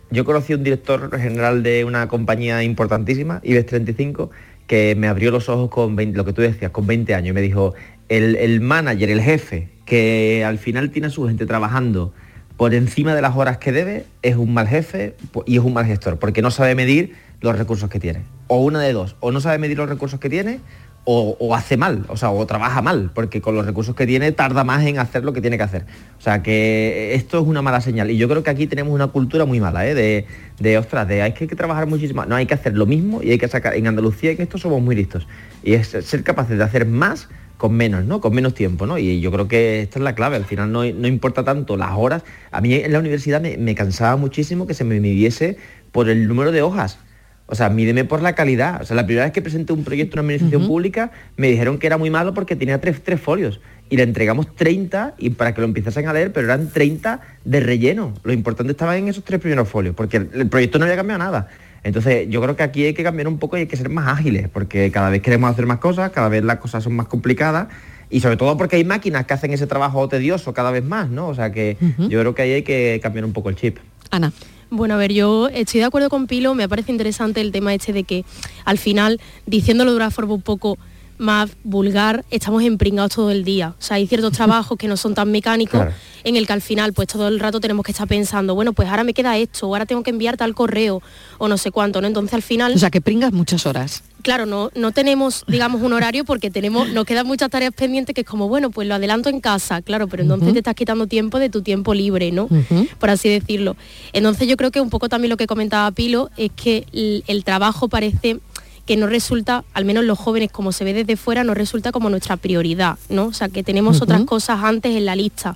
[0.10, 4.32] Yo conocí un director general de una compañía importantísima, IBEX 35,
[4.66, 7.34] que me abrió los ojos con 20, lo que tú decías, con 20 años, y
[7.34, 7.74] me dijo,
[8.10, 12.14] el, el manager, el jefe, que al final tiene a su gente trabajando
[12.58, 15.16] por encima de las horas que debe, es un mal jefe
[15.46, 18.24] y es un mal gestor, porque no sabe medir los recursos que tiene.
[18.48, 20.62] O una de dos, o no sabe medir los recursos que tiene,
[21.06, 24.64] o, hace mal, o sea, o trabaja mal, porque con los recursos que tiene tarda
[24.64, 25.86] más en hacer lo que tiene que hacer.
[26.18, 28.10] O sea, que esto es una mala señal.
[28.10, 30.26] Y yo creo que aquí tenemos una cultura muy mala, ¿eh?
[30.58, 32.26] De, ostras, de hay que, hay que trabajar muchísimo.
[32.26, 33.76] No, hay que hacer lo mismo y hay que sacar.
[33.76, 35.28] En Andalucía en esto somos muy listos.
[35.62, 37.30] Y es ser capaces de hacer más
[37.64, 38.20] con menos, ¿no?
[38.20, 38.98] Con menos tiempo, ¿no?
[38.98, 40.36] Y yo creo que esta es la clave.
[40.36, 42.24] Al final no, no importa tanto las horas.
[42.52, 45.56] A mí en la universidad me, me, cansaba muchísimo que se me midiese
[45.94, 47.00] por el número de hojas.
[47.46, 48.82] O sea, mídeme por la calidad.
[48.82, 50.68] O sea, la primera vez que presenté un proyecto en una administración uh -huh.
[50.68, 53.62] pública, me dijeron que era muy malo porque tenía tres, tres folios.
[53.90, 57.60] Y le entregamos 30 y para que lo empezasen a leer, pero eran 30 de
[57.62, 58.14] relleno.
[58.26, 61.20] Lo importante estaba en esos tres primeros folios, porque el, el proyecto no había cambiado
[61.20, 61.48] nada.
[61.84, 64.08] Entonces, yo creo que aquí hay que cambiar un poco y hay que ser más
[64.08, 67.68] ágiles, porque cada vez queremos hacer más cosas, cada vez las cosas son más complicadas
[68.10, 71.28] y sobre todo porque hay máquinas que hacen ese trabajo tedioso cada vez más, ¿no?
[71.28, 72.10] O sea que uh -huh.
[72.10, 73.78] yo creo que ahí hay que cambiar un poco el chip.
[74.12, 74.32] Ana.
[74.70, 77.94] Bueno, a ver, yo estoy de acuerdo con Pilo, me parece interesante el tema este
[77.94, 78.26] de que
[78.66, 80.80] al final, diciéndolo de una forma un poco
[81.24, 83.70] más vulgar, estamos empringados todo el día.
[83.80, 85.94] O sea, hay ciertos trabajos que no son tan mecánicos claro.
[86.24, 88.90] en el que al final, pues todo el rato tenemos que estar pensando, bueno, pues
[88.90, 91.02] ahora me queda esto, o ahora tengo que enviar tal correo,
[91.40, 92.08] o no sé cuánto, ¿no?
[92.08, 92.74] Entonces al final...
[92.76, 94.04] O sea, que pringas muchas horas.
[94.22, 98.22] Claro, no, no tenemos, digamos, un horario porque tenemos, nos quedan muchas tareas pendientes que
[98.22, 100.54] es como, bueno, pues lo adelanto en casa, claro, pero entonces uh -huh.
[100.54, 102.44] te estás quitando tiempo de tu tiempo libre, ¿no?
[102.46, 102.90] Uh -huh.
[103.00, 103.76] Por así decirlo.
[104.14, 107.44] Entonces yo creo que un poco también lo que comentaba Pilo es que el, el
[107.44, 108.40] trabajo parece
[108.86, 112.10] que no resulta, al menos los jóvenes como se ve desde fuera, no resulta como
[112.10, 113.28] nuestra prioridad, ¿no?
[113.28, 114.04] O sea, que tenemos uh -huh.
[114.04, 115.56] otras cosas antes en la lista.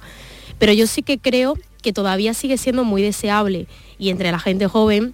[0.60, 3.68] Pero yo sí que creo que todavía sigue siendo muy deseable
[4.00, 5.14] y entre la gente joven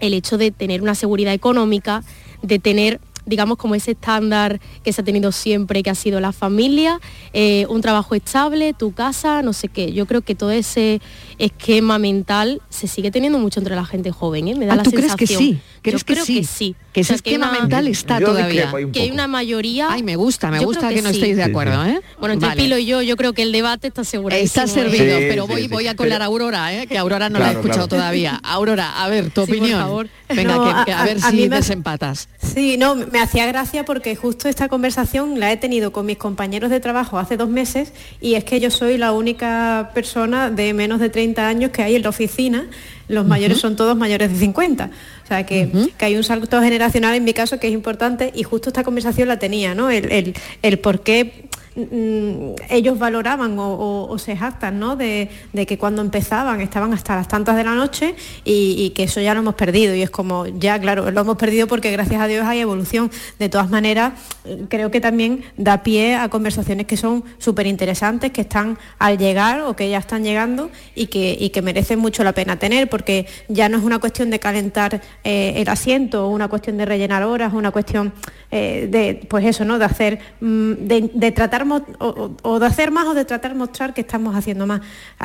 [0.00, 2.04] el hecho de tener una seguridad económica,
[2.42, 6.32] de tener digamos, como ese estándar que se ha tenido siempre, que ha sido la
[6.32, 7.00] familia,
[7.32, 9.92] eh, un trabajo estable, tu casa, no sé qué.
[9.92, 11.00] Yo creo que todo ese
[11.38, 14.54] esquema mental se sigue teniendo mucho entre la gente joven, ¿eh?
[14.54, 15.16] Me da ah, la ¿tú sensación.
[15.16, 15.58] crees que sí?
[15.82, 16.34] ¿Crees Yo que creo sí?
[16.36, 16.76] que sí.
[16.96, 18.72] Que ese O sea, que esquema una- mental está Yo todavía.
[18.90, 19.88] Que hay una mayoría...
[19.90, 21.16] Ay, me gusta, me gusta que, que no sí.
[21.16, 21.90] estéis de acuerdo, sí.
[21.90, 22.00] ¿eh?
[22.18, 22.62] Bueno, entre Vale.
[22.62, 24.34] Pilo y yo, yo creo que el debate está seguro.
[24.34, 25.68] Está servido, Sí, pero sí, voy, sí.
[25.68, 26.86] voy a colar a Aurora, ¿eh?
[26.86, 28.00] que Aurora no la he Claro, escuchado claro.
[28.02, 28.40] todavía.
[28.42, 29.80] Aurora, a ver, tu Sí, por opinión.
[29.82, 30.08] favor.
[30.30, 32.28] Venga, No, que, que a, a- ver a si me- desempatas.
[32.42, 36.70] Sí, no, me hacía gracia porque justo esta conversación la he tenido con mis compañeros
[36.70, 37.92] de trabajo hace dos meses
[38.22, 41.96] y es que yo soy la única persona de menos de 30 años que hay
[41.96, 42.64] en la oficina.
[43.08, 44.90] Los mayores son todos mayores de 50.
[45.24, 48.42] O sea, que, que hay un salto generacional en mi caso que es importante y
[48.42, 49.90] justo esta conversación la tenía, ¿no?
[49.90, 51.45] El, el, el por qué
[51.76, 54.96] ellos valoraban o, se jactan ¿no?
[54.96, 55.28] de,
[55.66, 58.14] que cuando empezaban estaban hasta las tantas de la noche
[58.44, 59.94] y, que eso ya lo hemos perdido.
[59.94, 63.10] Y es como ya claro lo hemos perdido porque gracias a Dios hay evolución.
[63.38, 64.14] De todas maneras
[64.44, 69.18] eh, creo que también da pie a conversaciones que son súper interesantes que están al
[69.18, 72.88] llegar o que ya están llegando y que, y que merecen mucho la pena tener
[72.88, 76.86] porque ya no es una cuestión de calentar eh, el asiento o una cuestión de
[76.86, 78.12] rellenar horas una cuestión
[78.50, 83.14] eh, de pues eso no de hacer mm, de tratar o, de hacer más o
[83.14, 84.80] de tratar de mostrar que estamos haciendo más.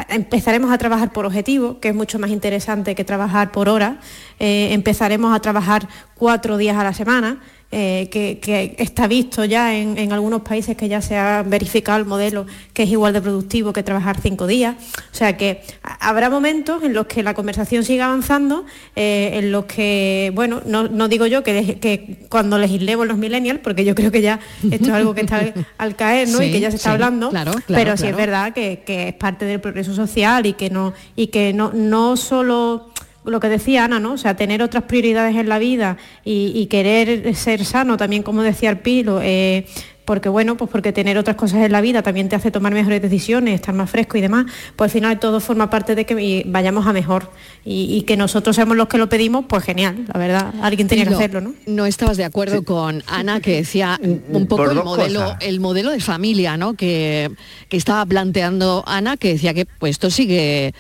[0.10, 4.00] Empezaremos a trabajar por objetivo que es mucho más interesante que trabajar por hora.
[4.40, 7.40] Eh, empezaremos a trabajar cuatro días a la semana
[7.72, 11.98] eh, que, que está visto ya en, en algunos países que ya se ha verificado
[12.00, 14.76] el modelo que es igual de productivo que trabajar cinco días.
[15.12, 18.66] O sea que habrá momentos en los que la conversación siga avanzando,
[18.96, 23.62] eh, en los que, bueno, no, no digo yo que, que cuando legislemos los millennials,
[23.62, 26.42] porque yo creo que ya esto es algo que está al, al caer, ¿no?
[26.42, 28.84] y Sí, que ya se está sí, hablando, claro, claro, pero sí es verdad que,
[28.86, 32.92] que es parte del progreso social y que no, y que no, no solo
[33.24, 34.14] lo que decía Ana, ¿no?
[34.14, 38.70] O sea, tener otras prioridades en la vida y, querer ser sano, también como decía
[38.70, 39.66] Arpilo, eh,
[40.06, 43.02] porque bueno, pues porque tener otras cosas en la vida también te hace tomar mejores
[43.02, 44.46] decisiones, estar más fresco y demás,
[44.76, 47.32] pues al final todo forma parte de que vayamos a mejor
[47.64, 51.06] y, y que nosotros seamos los que lo pedimos, pues genial, la verdad, alguien tenía
[51.06, 51.54] que hacerlo, ¿no?
[51.66, 54.00] No estabas de acuerdo con Ana que decía
[54.30, 55.38] un poco el modelo, cosas.
[55.42, 56.74] el modelo de familia, ¿no?
[56.74, 57.32] Que,
[57.70, 60.74] que estaba planteando Ana, que decía que pues esto sigue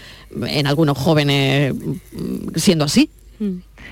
[0.47, 3.09] en algunos jóvenes mm, siendo así.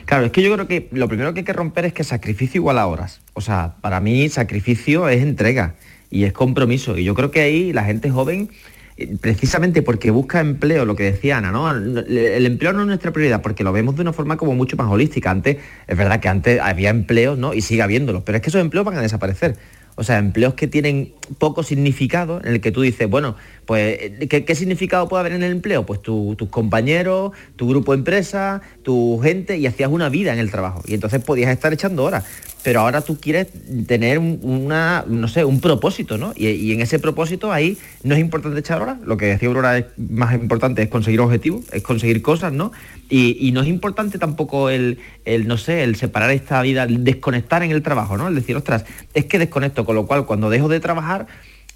[0.10, 2.58] Claro, es que yo creo que lo primero que hay que romper es que sacrificio
[2.58, 3.22] igual a horas.
[3.34, 5.76] O sea, para mí sacrificio es entrega
[6.10, 6.98] y es compromiso.
[6.98, 8.50] Y yo creo que ahí la gente joven,
[8.98, 11.70] eh, precisamente porque busca empleo, lo que decía Ana, ¿no?
[11.70, 14.88] El empleo no es nuestra prioridad porque lo vemos de una forma como mucho más
[14.88, 15.30] holística.
[15.30, 17.54] Antes, es verdad que antes había empleos, ¿no?
[17.54, 19.58] Y sigue habiéndolos, pero es que esos empleos van a desaparecer.
[20.00, 23.36] O sea, empleos que tienen poco significado, en el que tú dices, bueno,
[23.66, 25.86] pues, ¿qué, qué significado puede haber en el empleo?
[25.86, 30.40] Pues tu- tus compañeros, tu grupo de empresa, tu gente, y hacías una vida en
[30.40, 30.82] el trabajo.
[30.88, 32.24] Y entonces podías estar echando horas.
[32.62, 33.48] Pero ahora tú quieres
[33.88, 36.34] tener un- una, no sé, un propósito, ¿no?
[36.36, 38.98] Y, y en ese propósito ahí no es importante echar horas.
[39.06, 42.72] Lo que decía Aurora es más importante es conseguir objetivos, es conseguir cosas, ¿no?
[43.10, 47.04] Y, y no es importante tampoco el, el, no sé, el separar esta vida, el
[47.06, 48.28] desconectar en el trabajo, ¿no?
[48.28, 48.84] El decir, ostras,
[49.14, 51.28] es que desconecto, con lo cual cuando dejo de trabajar,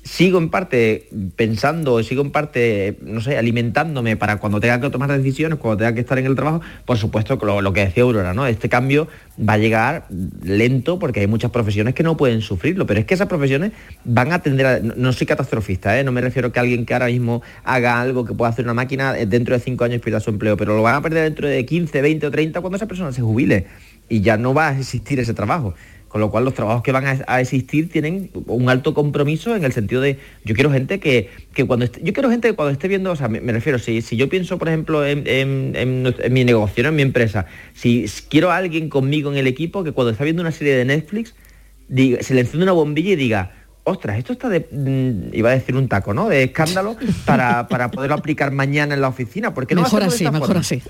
[0.04, 5.12] sigo en parte pensando, sigo en parte, no sé, alimentándome para cuando tenga que tomar
[5.12, 8.34] decisiones, cuando tenga que estar en el trabajo, por supuesto, lo, lo que decía Aurora,
[8.34, 8.46] ¿no?
[8.46, 10.06] Este cambio va a llegar
[10.44, 13.72] lento porque hay muchas profesiones que no pueden sufrirlo, pero es que esas profesiones
[14.04, 14.80] van a tender a...
[14.80, 16.04] No, soy catastrofista, ¿eh?
[16.04, 18.74] no me refiero a que alguien que ahora mismo haga algo que pueda hacer una
[18.74, 21.48] máquina eh, dentro de cinco años pierda su empleo, pero lo van a perder dentro
[21.48, 23.68] de 15, 20 o 30 cuando esa persona se jubile
[24.10, 25.74] y ya no va a existir ese trabajo.
[26.14, 29.72] Con lo cual los trabajos que van a, existir tienen un alto compromiso en el
[29.72, 32.88] sentido de yo quiero gente que, que cuando esté, yo quiero gente que cuando esté
[32.88, 35.24] viendo, o sea, me, refiero, si, si yo pienso, por ejemplo, en,
[36.30, 40.12] mi negocio, en mi empresa, si quiero a alguien conmigo en el equipo que cuando
[40.12, 41.34] está viendo una serie de Netflix,
[41.90, 45.76] se le enciende una bombilla y diga, ostras, esto está de, mm, iba a decir
[45.76, 46.30] un taco, ¿no?
[46.30, 49.54] De escándalo para, para poderlo aplicar mañana en la oficina.
[49.54, 50.62] porque no Mejor así, mejor forma?
[50.62, 50.82] así.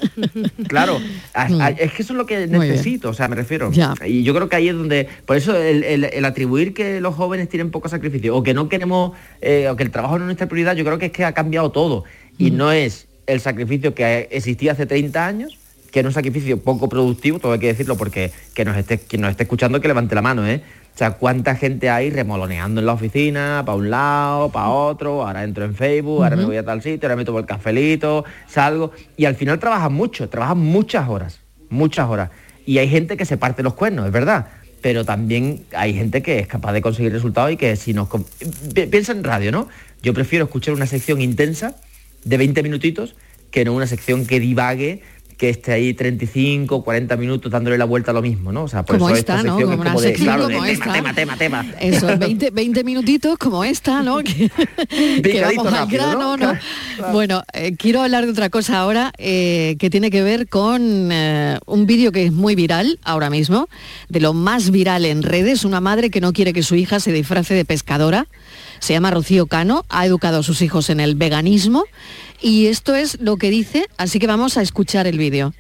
[0.67, 0.99] Claro,
[1.33, 2.51] a- a- es que eso es lo que Mm.
[2.51, 3.71] Necesito, o sea, me refiero.
[3.71, 3.93] Ya.
[4.05, 7.15] Y yo creo que ahí es donde, por eso el, el- el atribuir que los
[7.15, 10.27] jóvenes tienen poco sacrificio o que no queremos, eh, o que el trabajo no es
[10.27, 12.03] nuestra prioridad, yo creo que es que ha cambiado todo.
[12.37, 12.57] Y Mm.
[12.57, 15.57] no es el sacrificio que existía hace 30 años,
[15.91, 19.21] que era un sacrificio poco productivo, todo hay que decirlo porque que nos esté, quien
[19.21, 20.61] nos esté escuchando que levante la mano, ¿eh?
[20.93, 25.43] O sea, cuánta gente hay remoloneando en la oficina, para un lado, para otro, ahora
[25.43, 28.91] entro en Facebook, ahora me voy a tal sitio, ahora me tomo el cafelito, salgo,
[29.17, 31.39] y al final trabajan mucho, trabajan muchas horas,
[31.69, 32.29] muchas horas.
[32.67, 34.49] Y hay gente que se parte los cuernos, es verdad,
[34.81, 38.07] pero también hay gente que es capaz de conseguir resultados y que si nos...
[38.73, 39.69] Piensa en radio, ¿no?
[40.03, 41.75] Yo prefiero escuchar una sección intensa
[42.23, 43.15] de 20 minutitos
[43.49, 45.01] que no una sección que divague
[45.37, 48.63] que esté ahí 35, 40 minutos dándole la vuelta a lo mismo, ¿no?
[48.63, 49.59] O sea, por Como eso esta, esta ¿no?
[49.59, 51.65] Como es una como de, claro, de tema, tema, tema, tema.
[51.79, 54.19] Eso, 20, 20 minutitos como esta, ¿no?
[54.23, 54.49] Que,
[55.41, 56.53] vamos al grano, ¿no?
[56.53, 56.59] ¿no?
[57.11, 61.59] Bueno, eh, quiero hablar de otra cosa ahora eh, que tiene que ver con eh,
[61.65, 63.67] un vídeo que es muy viral ahora mismo,
[64.09, 67.11] de lo más viral en redes, una madre que no quiere que su hija se
[67.11, 68.27] disfrace de pescadora.
[68.83, 71.85] Se llama Rocío Cano, ha educado a sus hijos en el veganismo
[72.41, 75.53] y esto es lo que dice, así que vamos a escuchar el vídeo.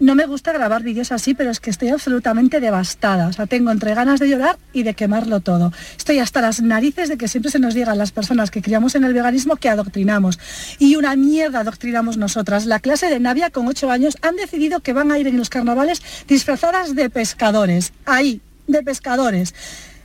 [0.00, 3.28] No me gusta grabar vídeos así, pero es que estoy absolutamente devastada.
[3.28, 5.74] O sea, tengo entre ganas de llorar y de quemarlo todo.
[5.98, 8.94] Estoy hasta las narices de que siempre se nos diga a las personas que criamos
[8.94, 10.38] en el veganismo que adoctrinamos.
[10.78, 12.64] Y una mierda adoctrinamos nosotras.
[12.64, 15.50] La clase de Navia con 8 años han decidido que van a ir en los
[15.50, 17.92] carnavales disfrazadas de pescadores.
[18.06, 19.54] Ahí, de pescadores.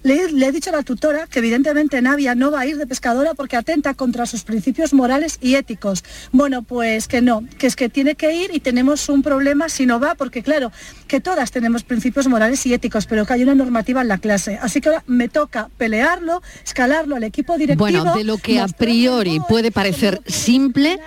[0.04, 2.88] Le, le he dicho a la tutora que evidentemente Navia no va a ir de
[2.88, 6.04] pescadora porque atenta contra sus principios morales y éticos.
[6.32, 9.86] Bueno, pues que no, que es que tiene que ir y tenemos un problema si
[9.86, 10.72] no va, porque claro,
[11.08, 14.60] que todas tenemos principios morales y éticos, pero que hay una normativa en la clase.
[14.62, 17.86] Así que ahora me toca pelearlo, escalarlo al equipo directivo.
[17.86, 21.00] Bueno, de lo que a priori puede parecer simple,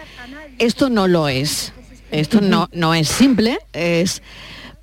[0.58, 1.72] esto no lo es.
[2.10, 4.22] Esto no, no es simple, es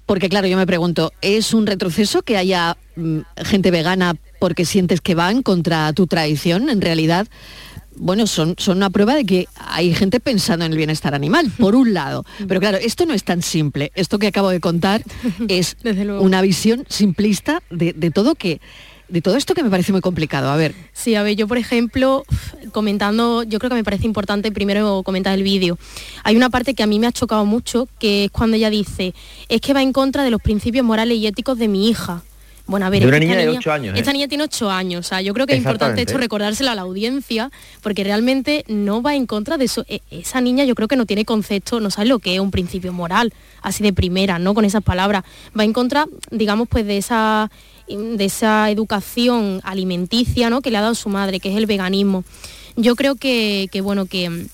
[0.09, 5.01] porque claro, yo me pregunto, ¿es un retroceso que haya mm, gente vegana porque sientes
[5.01, 6.71] que van contra tu tradición?
[6.71, 7.27] En realidad,
[7.95, 11.75] bueno, son, son una prueba de que hay gente pensando en el bienestar animal, por
[11.75, 12.25] un lado.
[12.47, 13.91] Pero claro, esto no es tan simple.
[13.93, 15.03] Esto que acabo de contar
[15.47, 15.77] es
[16.19, 18.61] una visión simplista de, de todo que
[19.09, 20.49] de todo esto que me parece muy complicado.
[20.49, 20.73] A ver.
[20.93, 22.23] Sí, a ver, yo por ejemplo,
[22.71, 25.77] comentando, yo creo que me parece importante primero comentar el vídeo.
[26.23, 29.13] Hay una parte que a mí me ha chocado mucho, que es cuando ella dice,
[29.47, 32.21] es que va en contra de los principios morales y éticos de mi hija.
[32.67, 33.99] Bueno, a ver, De una esta niña de ocho años, ¿eh?
[33.99, 36.75] Esta niña tiene 8 años, o sea, yo creo que es importante esto recordárselo a
[36.75, 37.49] la audiencia,
[37.81, 39.85] porque realmente no va en contra de eso.
[39.89, 42.51] E- Esa niña yo creo que no tiene concepto, no sabe lo que es un
[42.51, 43.33] principio moral,
[43.63, 44.53] así de primera, ¿no?
[44.53, 45.23] Con esas palabras.
[45.59, 47.49] Va en contra, digamos, pues de esa
[47.89, 50.61] de esa educación alimenticia ¿no?
[50.61, 52.23] que le ha dado su madre, que es el veganismo.
[52.75, 54.47] Yo creo que, que, bueno, que mm,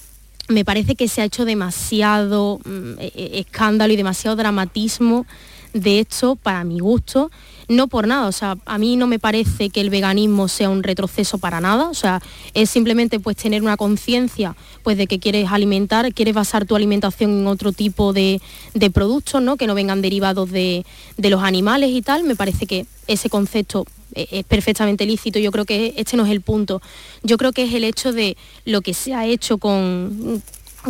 [0.47, 5.25] me parece que se ha hecho demasiado mm, e- e- escándalo y demasiado dramatismo
[5.73, 7.29] de esto para mi gusto,
[7.67, 10.83] no por nada, o sea, a mí no me parece que el veganismo sea un
[10.83, 12.21] retroceso para nada, o sea,
[12.53, 17.31] es simplemente pues tener una conciencia pues de que quieres alimentar, quieres basar tu alimentación
[17.31, 18.41] en otro tipo de,
[18.73, 19.57] de productos, ¿no?
[19.57, 20.85] Que no vengan derivados de,
[21.17, 25.51] de los animales y tal, me parece que ese concepto e- es perfectamente lícito, yo
[25.51, 26.81] creo que este no es el punto,
[27.23, 30.41] yo creo que es el hecho de lo que se ha hecho con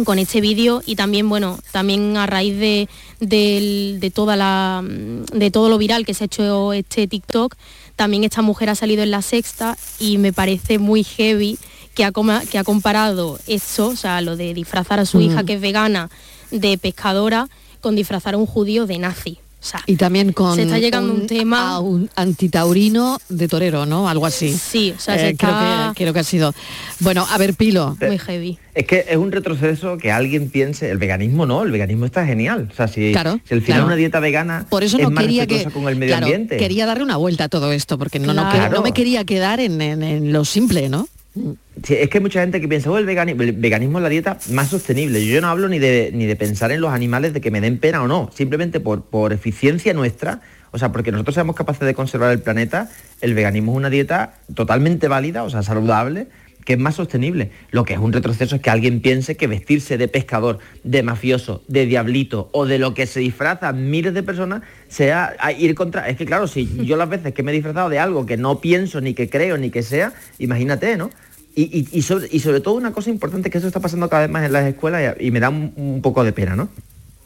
[0.03, 2.87] con este vídeo y también bueno también a raíz de,
[3.19, 7.55] de toda la de todo lo viral que se ha hecho este TikTok
[7.95, 11.57] también esta mujer ha salido en la sexta y me parece muy heavy
[11.93, 12.11] que ha,
[12.51, 15.21] que ha comparado esto, o sea, lo de disfrazar a su Mm.
[15.21, 16.09] hija que es vegana
[16.51, 17.47] de pescadora
[17.79, 19.37] con disfrazar a un judío de nazi.
[19.65, 23.87] O sea, Y también con se está llegando un, tema a un antitaurino de torero,
[23.87, 24.07] ¿no?
[24.07, 24.53] Algo así.
[24.53, 25.51] Sí, o sea, se Eh, creo,
[25.95, 26.53] que, creo que ha sido.
[26.99, 27.97] Bueno, a ver, Pilo.
[27.99, 28.59] muy heavy.
[28.75, 32.69] Es que es un retroceso que alguien piense, el veganismo no, el veganismo está genial.
[32.71, 33.85] O sea, si, Claro, si al final claro.
[33.87, 35.63] una dieta vegana Por eso es no más quería que.
[35.71, 36.57] con el medio claro, ambiente.
[36.57, 40.03] Quería darle una vuelta a todo esto, porque no, no, me quería quedar en, en-
[40.03, 41.07] en lo simple, ¿no?
[41.35, 44.37] Es que hay mucha gente que piensa, oh, el, vegani- el veganismo es la dieta
[44.51, 45.25] más sostenible.
[45.25, 47.77] Yo no hablo ni de, ni de pensar en los animales de que me den
[47.77, 50.39] pena o no, simplemente por, por eficiencia nuestra,
[50.71, 52.89] o sea, porque nosotros seamos capaces de conservar el planeta,
[53.21, 56.27] el veganismo es una dieta totalmente válida, o sea, saludable,
[56.65, 57.51] que es más sostenible.
[57.71, 61.63] Lo que es un retroceso es que alguien piense que vestirse de pescador, de mafioso,
[61.67, 66.09] de diablito o de lo que se disfrazan miles de personas sea a ir contra...
[66.09, 68.59] Es que claro, si yo las veces que me he disfrazado de algo que no
[68.59, 71.11] pienso, ni que creo, ni que sea, imagínate, ¿no?
[71.55, 74.23] Y, y- y sobre, y sobre todo una cosa importante que eso está pasando cada
[74.23, 76.67] vez más en las escuelas y, me da un, un poco de pena, ¿no?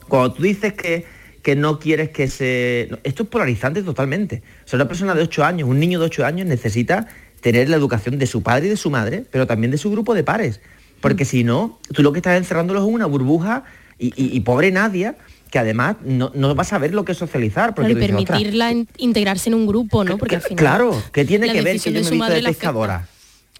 [0.07, 1.05] Cuando tú dices que,
[1.41, 2.89] que no quieres que se...
[3.03, 4.43] esto es polarizante totalmente.
[4.65, 7.07] O sea, una persona de 8 años, un niño de 8 años necesita
[7.41, 10.13] tener la educación de su padre y de su madre, pero también de su grupo
[10.13, 10.59] de pares.
[11.01, 13.63] Porque si no, tú lo que estás encerrándolo es una burbuja
[13.97, 15.15] y, y- y pobre Nadia,
[15.49, 17.73] que además no, no va a saber lo que es socializar.
[17.73, 20.17] Porque Claro, y tú dices, "Ostras, permitirla integrarse en un grupo, ¿no?
[20.17, 22.43] Porque al final Claro, ¿qué tiene que ver que yo de me he visto de
[22.43, 23.07] pescadora?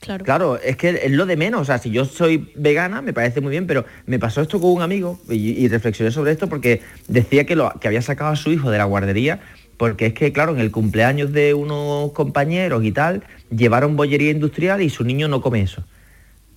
[0.01, 0.23] Claro.
[0.23, 1.61] Claro, es que es lo de menos.
[1.61, 4.71] O sea, si yo soy vegana, me parece muy bien, pero me pasó esto con
[4.71, 8.35] un amigo y, y reflexioné sobre esto porque decía que, lo, que había sacado a
[8.37, 9.41] su hijo de la guardería
[9.79, 14.81] porque es que, claro, en el cumpleaños de unos compañeros y tal, llevaron bollería industrial
[14.81, 15.85] y su niño no come eso.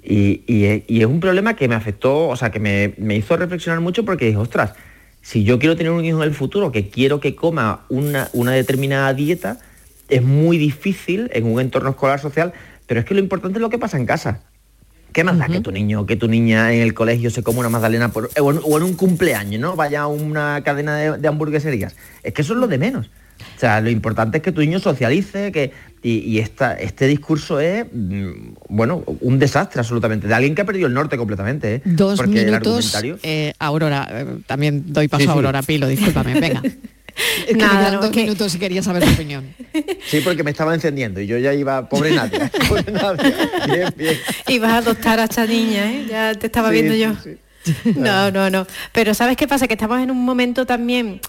[0.02, 0.64] Y, y
[1.00, 4.26] es- un problema que me afectó, o sea, que me, me hizo reflexionar mucho porque
[4.26, 4.74] dije, ostras,
[5.20, 8.50] si yo quiero tener un hijo en el futuro que quiero que coma una, una
[8.50, 9.60] determinada dieta,
[10.08, 12.52] es muy difícil en un entorno escolar social,
[12.88, 14.42] pero es que lo importante es lo que pasa en casa.
[15.12, 17.68] ¿Qué más da que tu niño, que tu niña en el colegio se come una
[17.68, 19.76] magdalena por, o, en, o en un cumpleaños, ¿no?
[19.76, 21.94] Vaya a una cadena de, de hamburgueserías.
[22.22, 23.10] Es que eso es lo de menos.
[23.56, 27.58] O sea, lo importante es que tu niño socialice, que, y, y esta, este discurso
[27.60, 28.30] es, mm,
[28.68, 31.82] bueno, un desastre absolutamente, de alguien que ha perdido el norte completamente, ¿eh?
[31.84, 35.36] Dos Porque el minutos, argumentario- eh, Aurora, eh, también doy paso Sí, a sí.
[35.38, 36.62] Aurora Pilo, discúlpame, venga.
[37.42, 39.54] Es que Nada, no, dos que- minutos y quería saber tu opinión.
[40.06, 43.34] Sí, porque me estaba encendiendo y yo ya iba, pobre Nadia, pobre Nadia.
[43.66, 44.18] Bien, bien.
[44.48, 46.06] Y vas a adoptar a esta niña, ¿eh?
[46.08, 47.14] Ya te estaba Sí, viendo yo.
[47.22, 47.36] sí.
[47.96, 48.66] No, no, no.
[48.92, 49.68] Pero ¿sabes qué pasa?
[49.68, 51.20] Que estamos en un momento también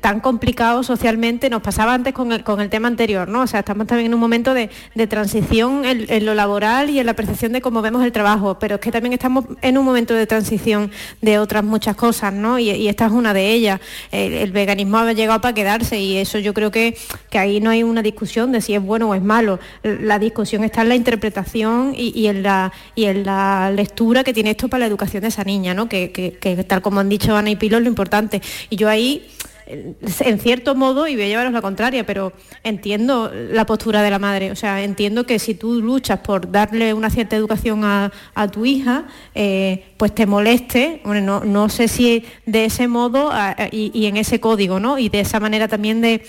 [0.00, 3.42] tan complicado socialmente, nos pasaba antes con el, con el tema anterior, ¿no?
[3.42, 7.06] O sea, estamos también en un momento de, de transición en, lo laboral y en
[7.06, 10.14] la percepción de cómo vemos el trabajo, pero es que también estamos en un momento
[10.14, 10.92] de transición
[11.22, 12.60] de otras muchas cosas, ¿no?
[12.60, 13.80] Y, esta es una de ellas.
[14.12, 16.96] El, veganismo ha llegado para quedarse y eso yo creo que,
[17.28, 19.58] que ahí no hay una discusión de si es bueno o es malo.
[19.82, 24.50] La discusión está en la interpretación y, en, la, y en la lectura que tiene
[24.50, 25.88] esto para la educación de esa niña, ¿no?
[25.88, 28.40] Que, que- que tal como han dicho Ana y Pilo lo importante.
[28.70, 29.26] Y yo ahí
[29.68, 32.32] en cierto modo, y voy a llevaros la contraria, pero
[32.64, 34.50] entiendo la postura de la madre.
[34.50, 38.10] O sea, entiendo que si tú luchas por darle una cierta educación a,
[38.52, 39.04] tu hija,
[39.34, 43.30] eh, pues te moleste, bueno, no, sé si de ese modo
[43.70, 44.98] y, en ese código, ¿no?
[44.98, 46.22] Y de esa manera también de,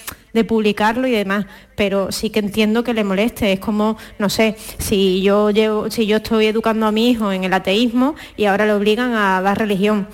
[0.47, 3.51] publicarlo y demás, pero sí que entiendo que le moleste.
[3.51, 7.43] Es como, no sé, si yo llevo, si yo estoy educando a mi hijo en
[7.43, 10.07] el ateísmo y ahora le obligan a dar religión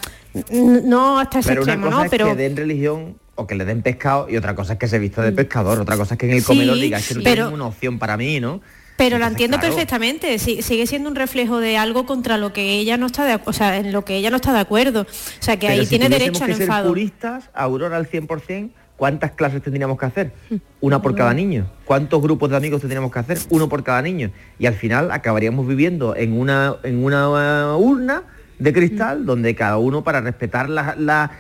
[0.52, 2.06] no hasta ese pero extremo, una cosa ¿no?
[2.06, 4.88] Es pero que den religión o que le den pescado y otra cosa es que
[4.88, 5.36] se vista de mm.
[5.36, 8.40] pescador, otra cosa es que en el comedor diga que no una opción para mí,
[8.40, 8.62] ¿no?
[8.98, 13.08] Pero la entiendo perfectamente, sigue siendo un reflejo de algo contra lo que ella no
[13.08, 15.02] está de, o sea, en lo que ella no está de acuerdo.
[15.02, 16.84] O sea, que ahí tiene derecho al enfado.
[16.84, 20.32] Ser puristas, Aurora al 100%, ¿cuántas clases tendríamos que hacer?
[20.80, 21.70] Una por cada niño.
[21.84, 23.38] ¿Cuántos grupos de amigos tendríamos que hacer?
[23.50, 24.32] Uno por cada niño.
[24.60, 28.24] Y al final acabaríamos viviendo en una en una urna
[28.60, 29.26] de cristal, mm.
[29.26, 31.32] donde cada uno para respetar la,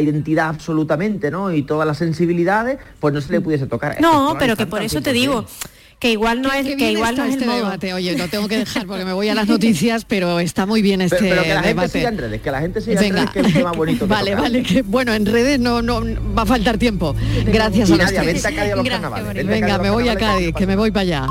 [0.00, 1.52] identidad absolutamente, ¿no?
[1.52, 4.00] Y todas las sensibilidades, pues no se le pudiese tocar.
[4.00, 5.44] No, pero que por eso te digo
[5.98, 7.94] que igual no es que igual no es este el debate.
[7.94, 11.00] Oye, lo tengo que dejar porque me voy a las noticias, pero está muy bien
[11.00, 11.88] este pero, que la debate.
[11.88, 14.06] Gente siga en redes, que la gente siga en redes, que es el tema bonito.
[14.08, 16.02] vale, vale, que bueno, en redes no, no
[16.36, 17.14] va a faltar tiempo.
[17.46, 20.66] Gracias a los Nadia, Vente a Cádiz a los Venga, me voy a Cádiz, que
[20.66, 21.26] me voy para allá.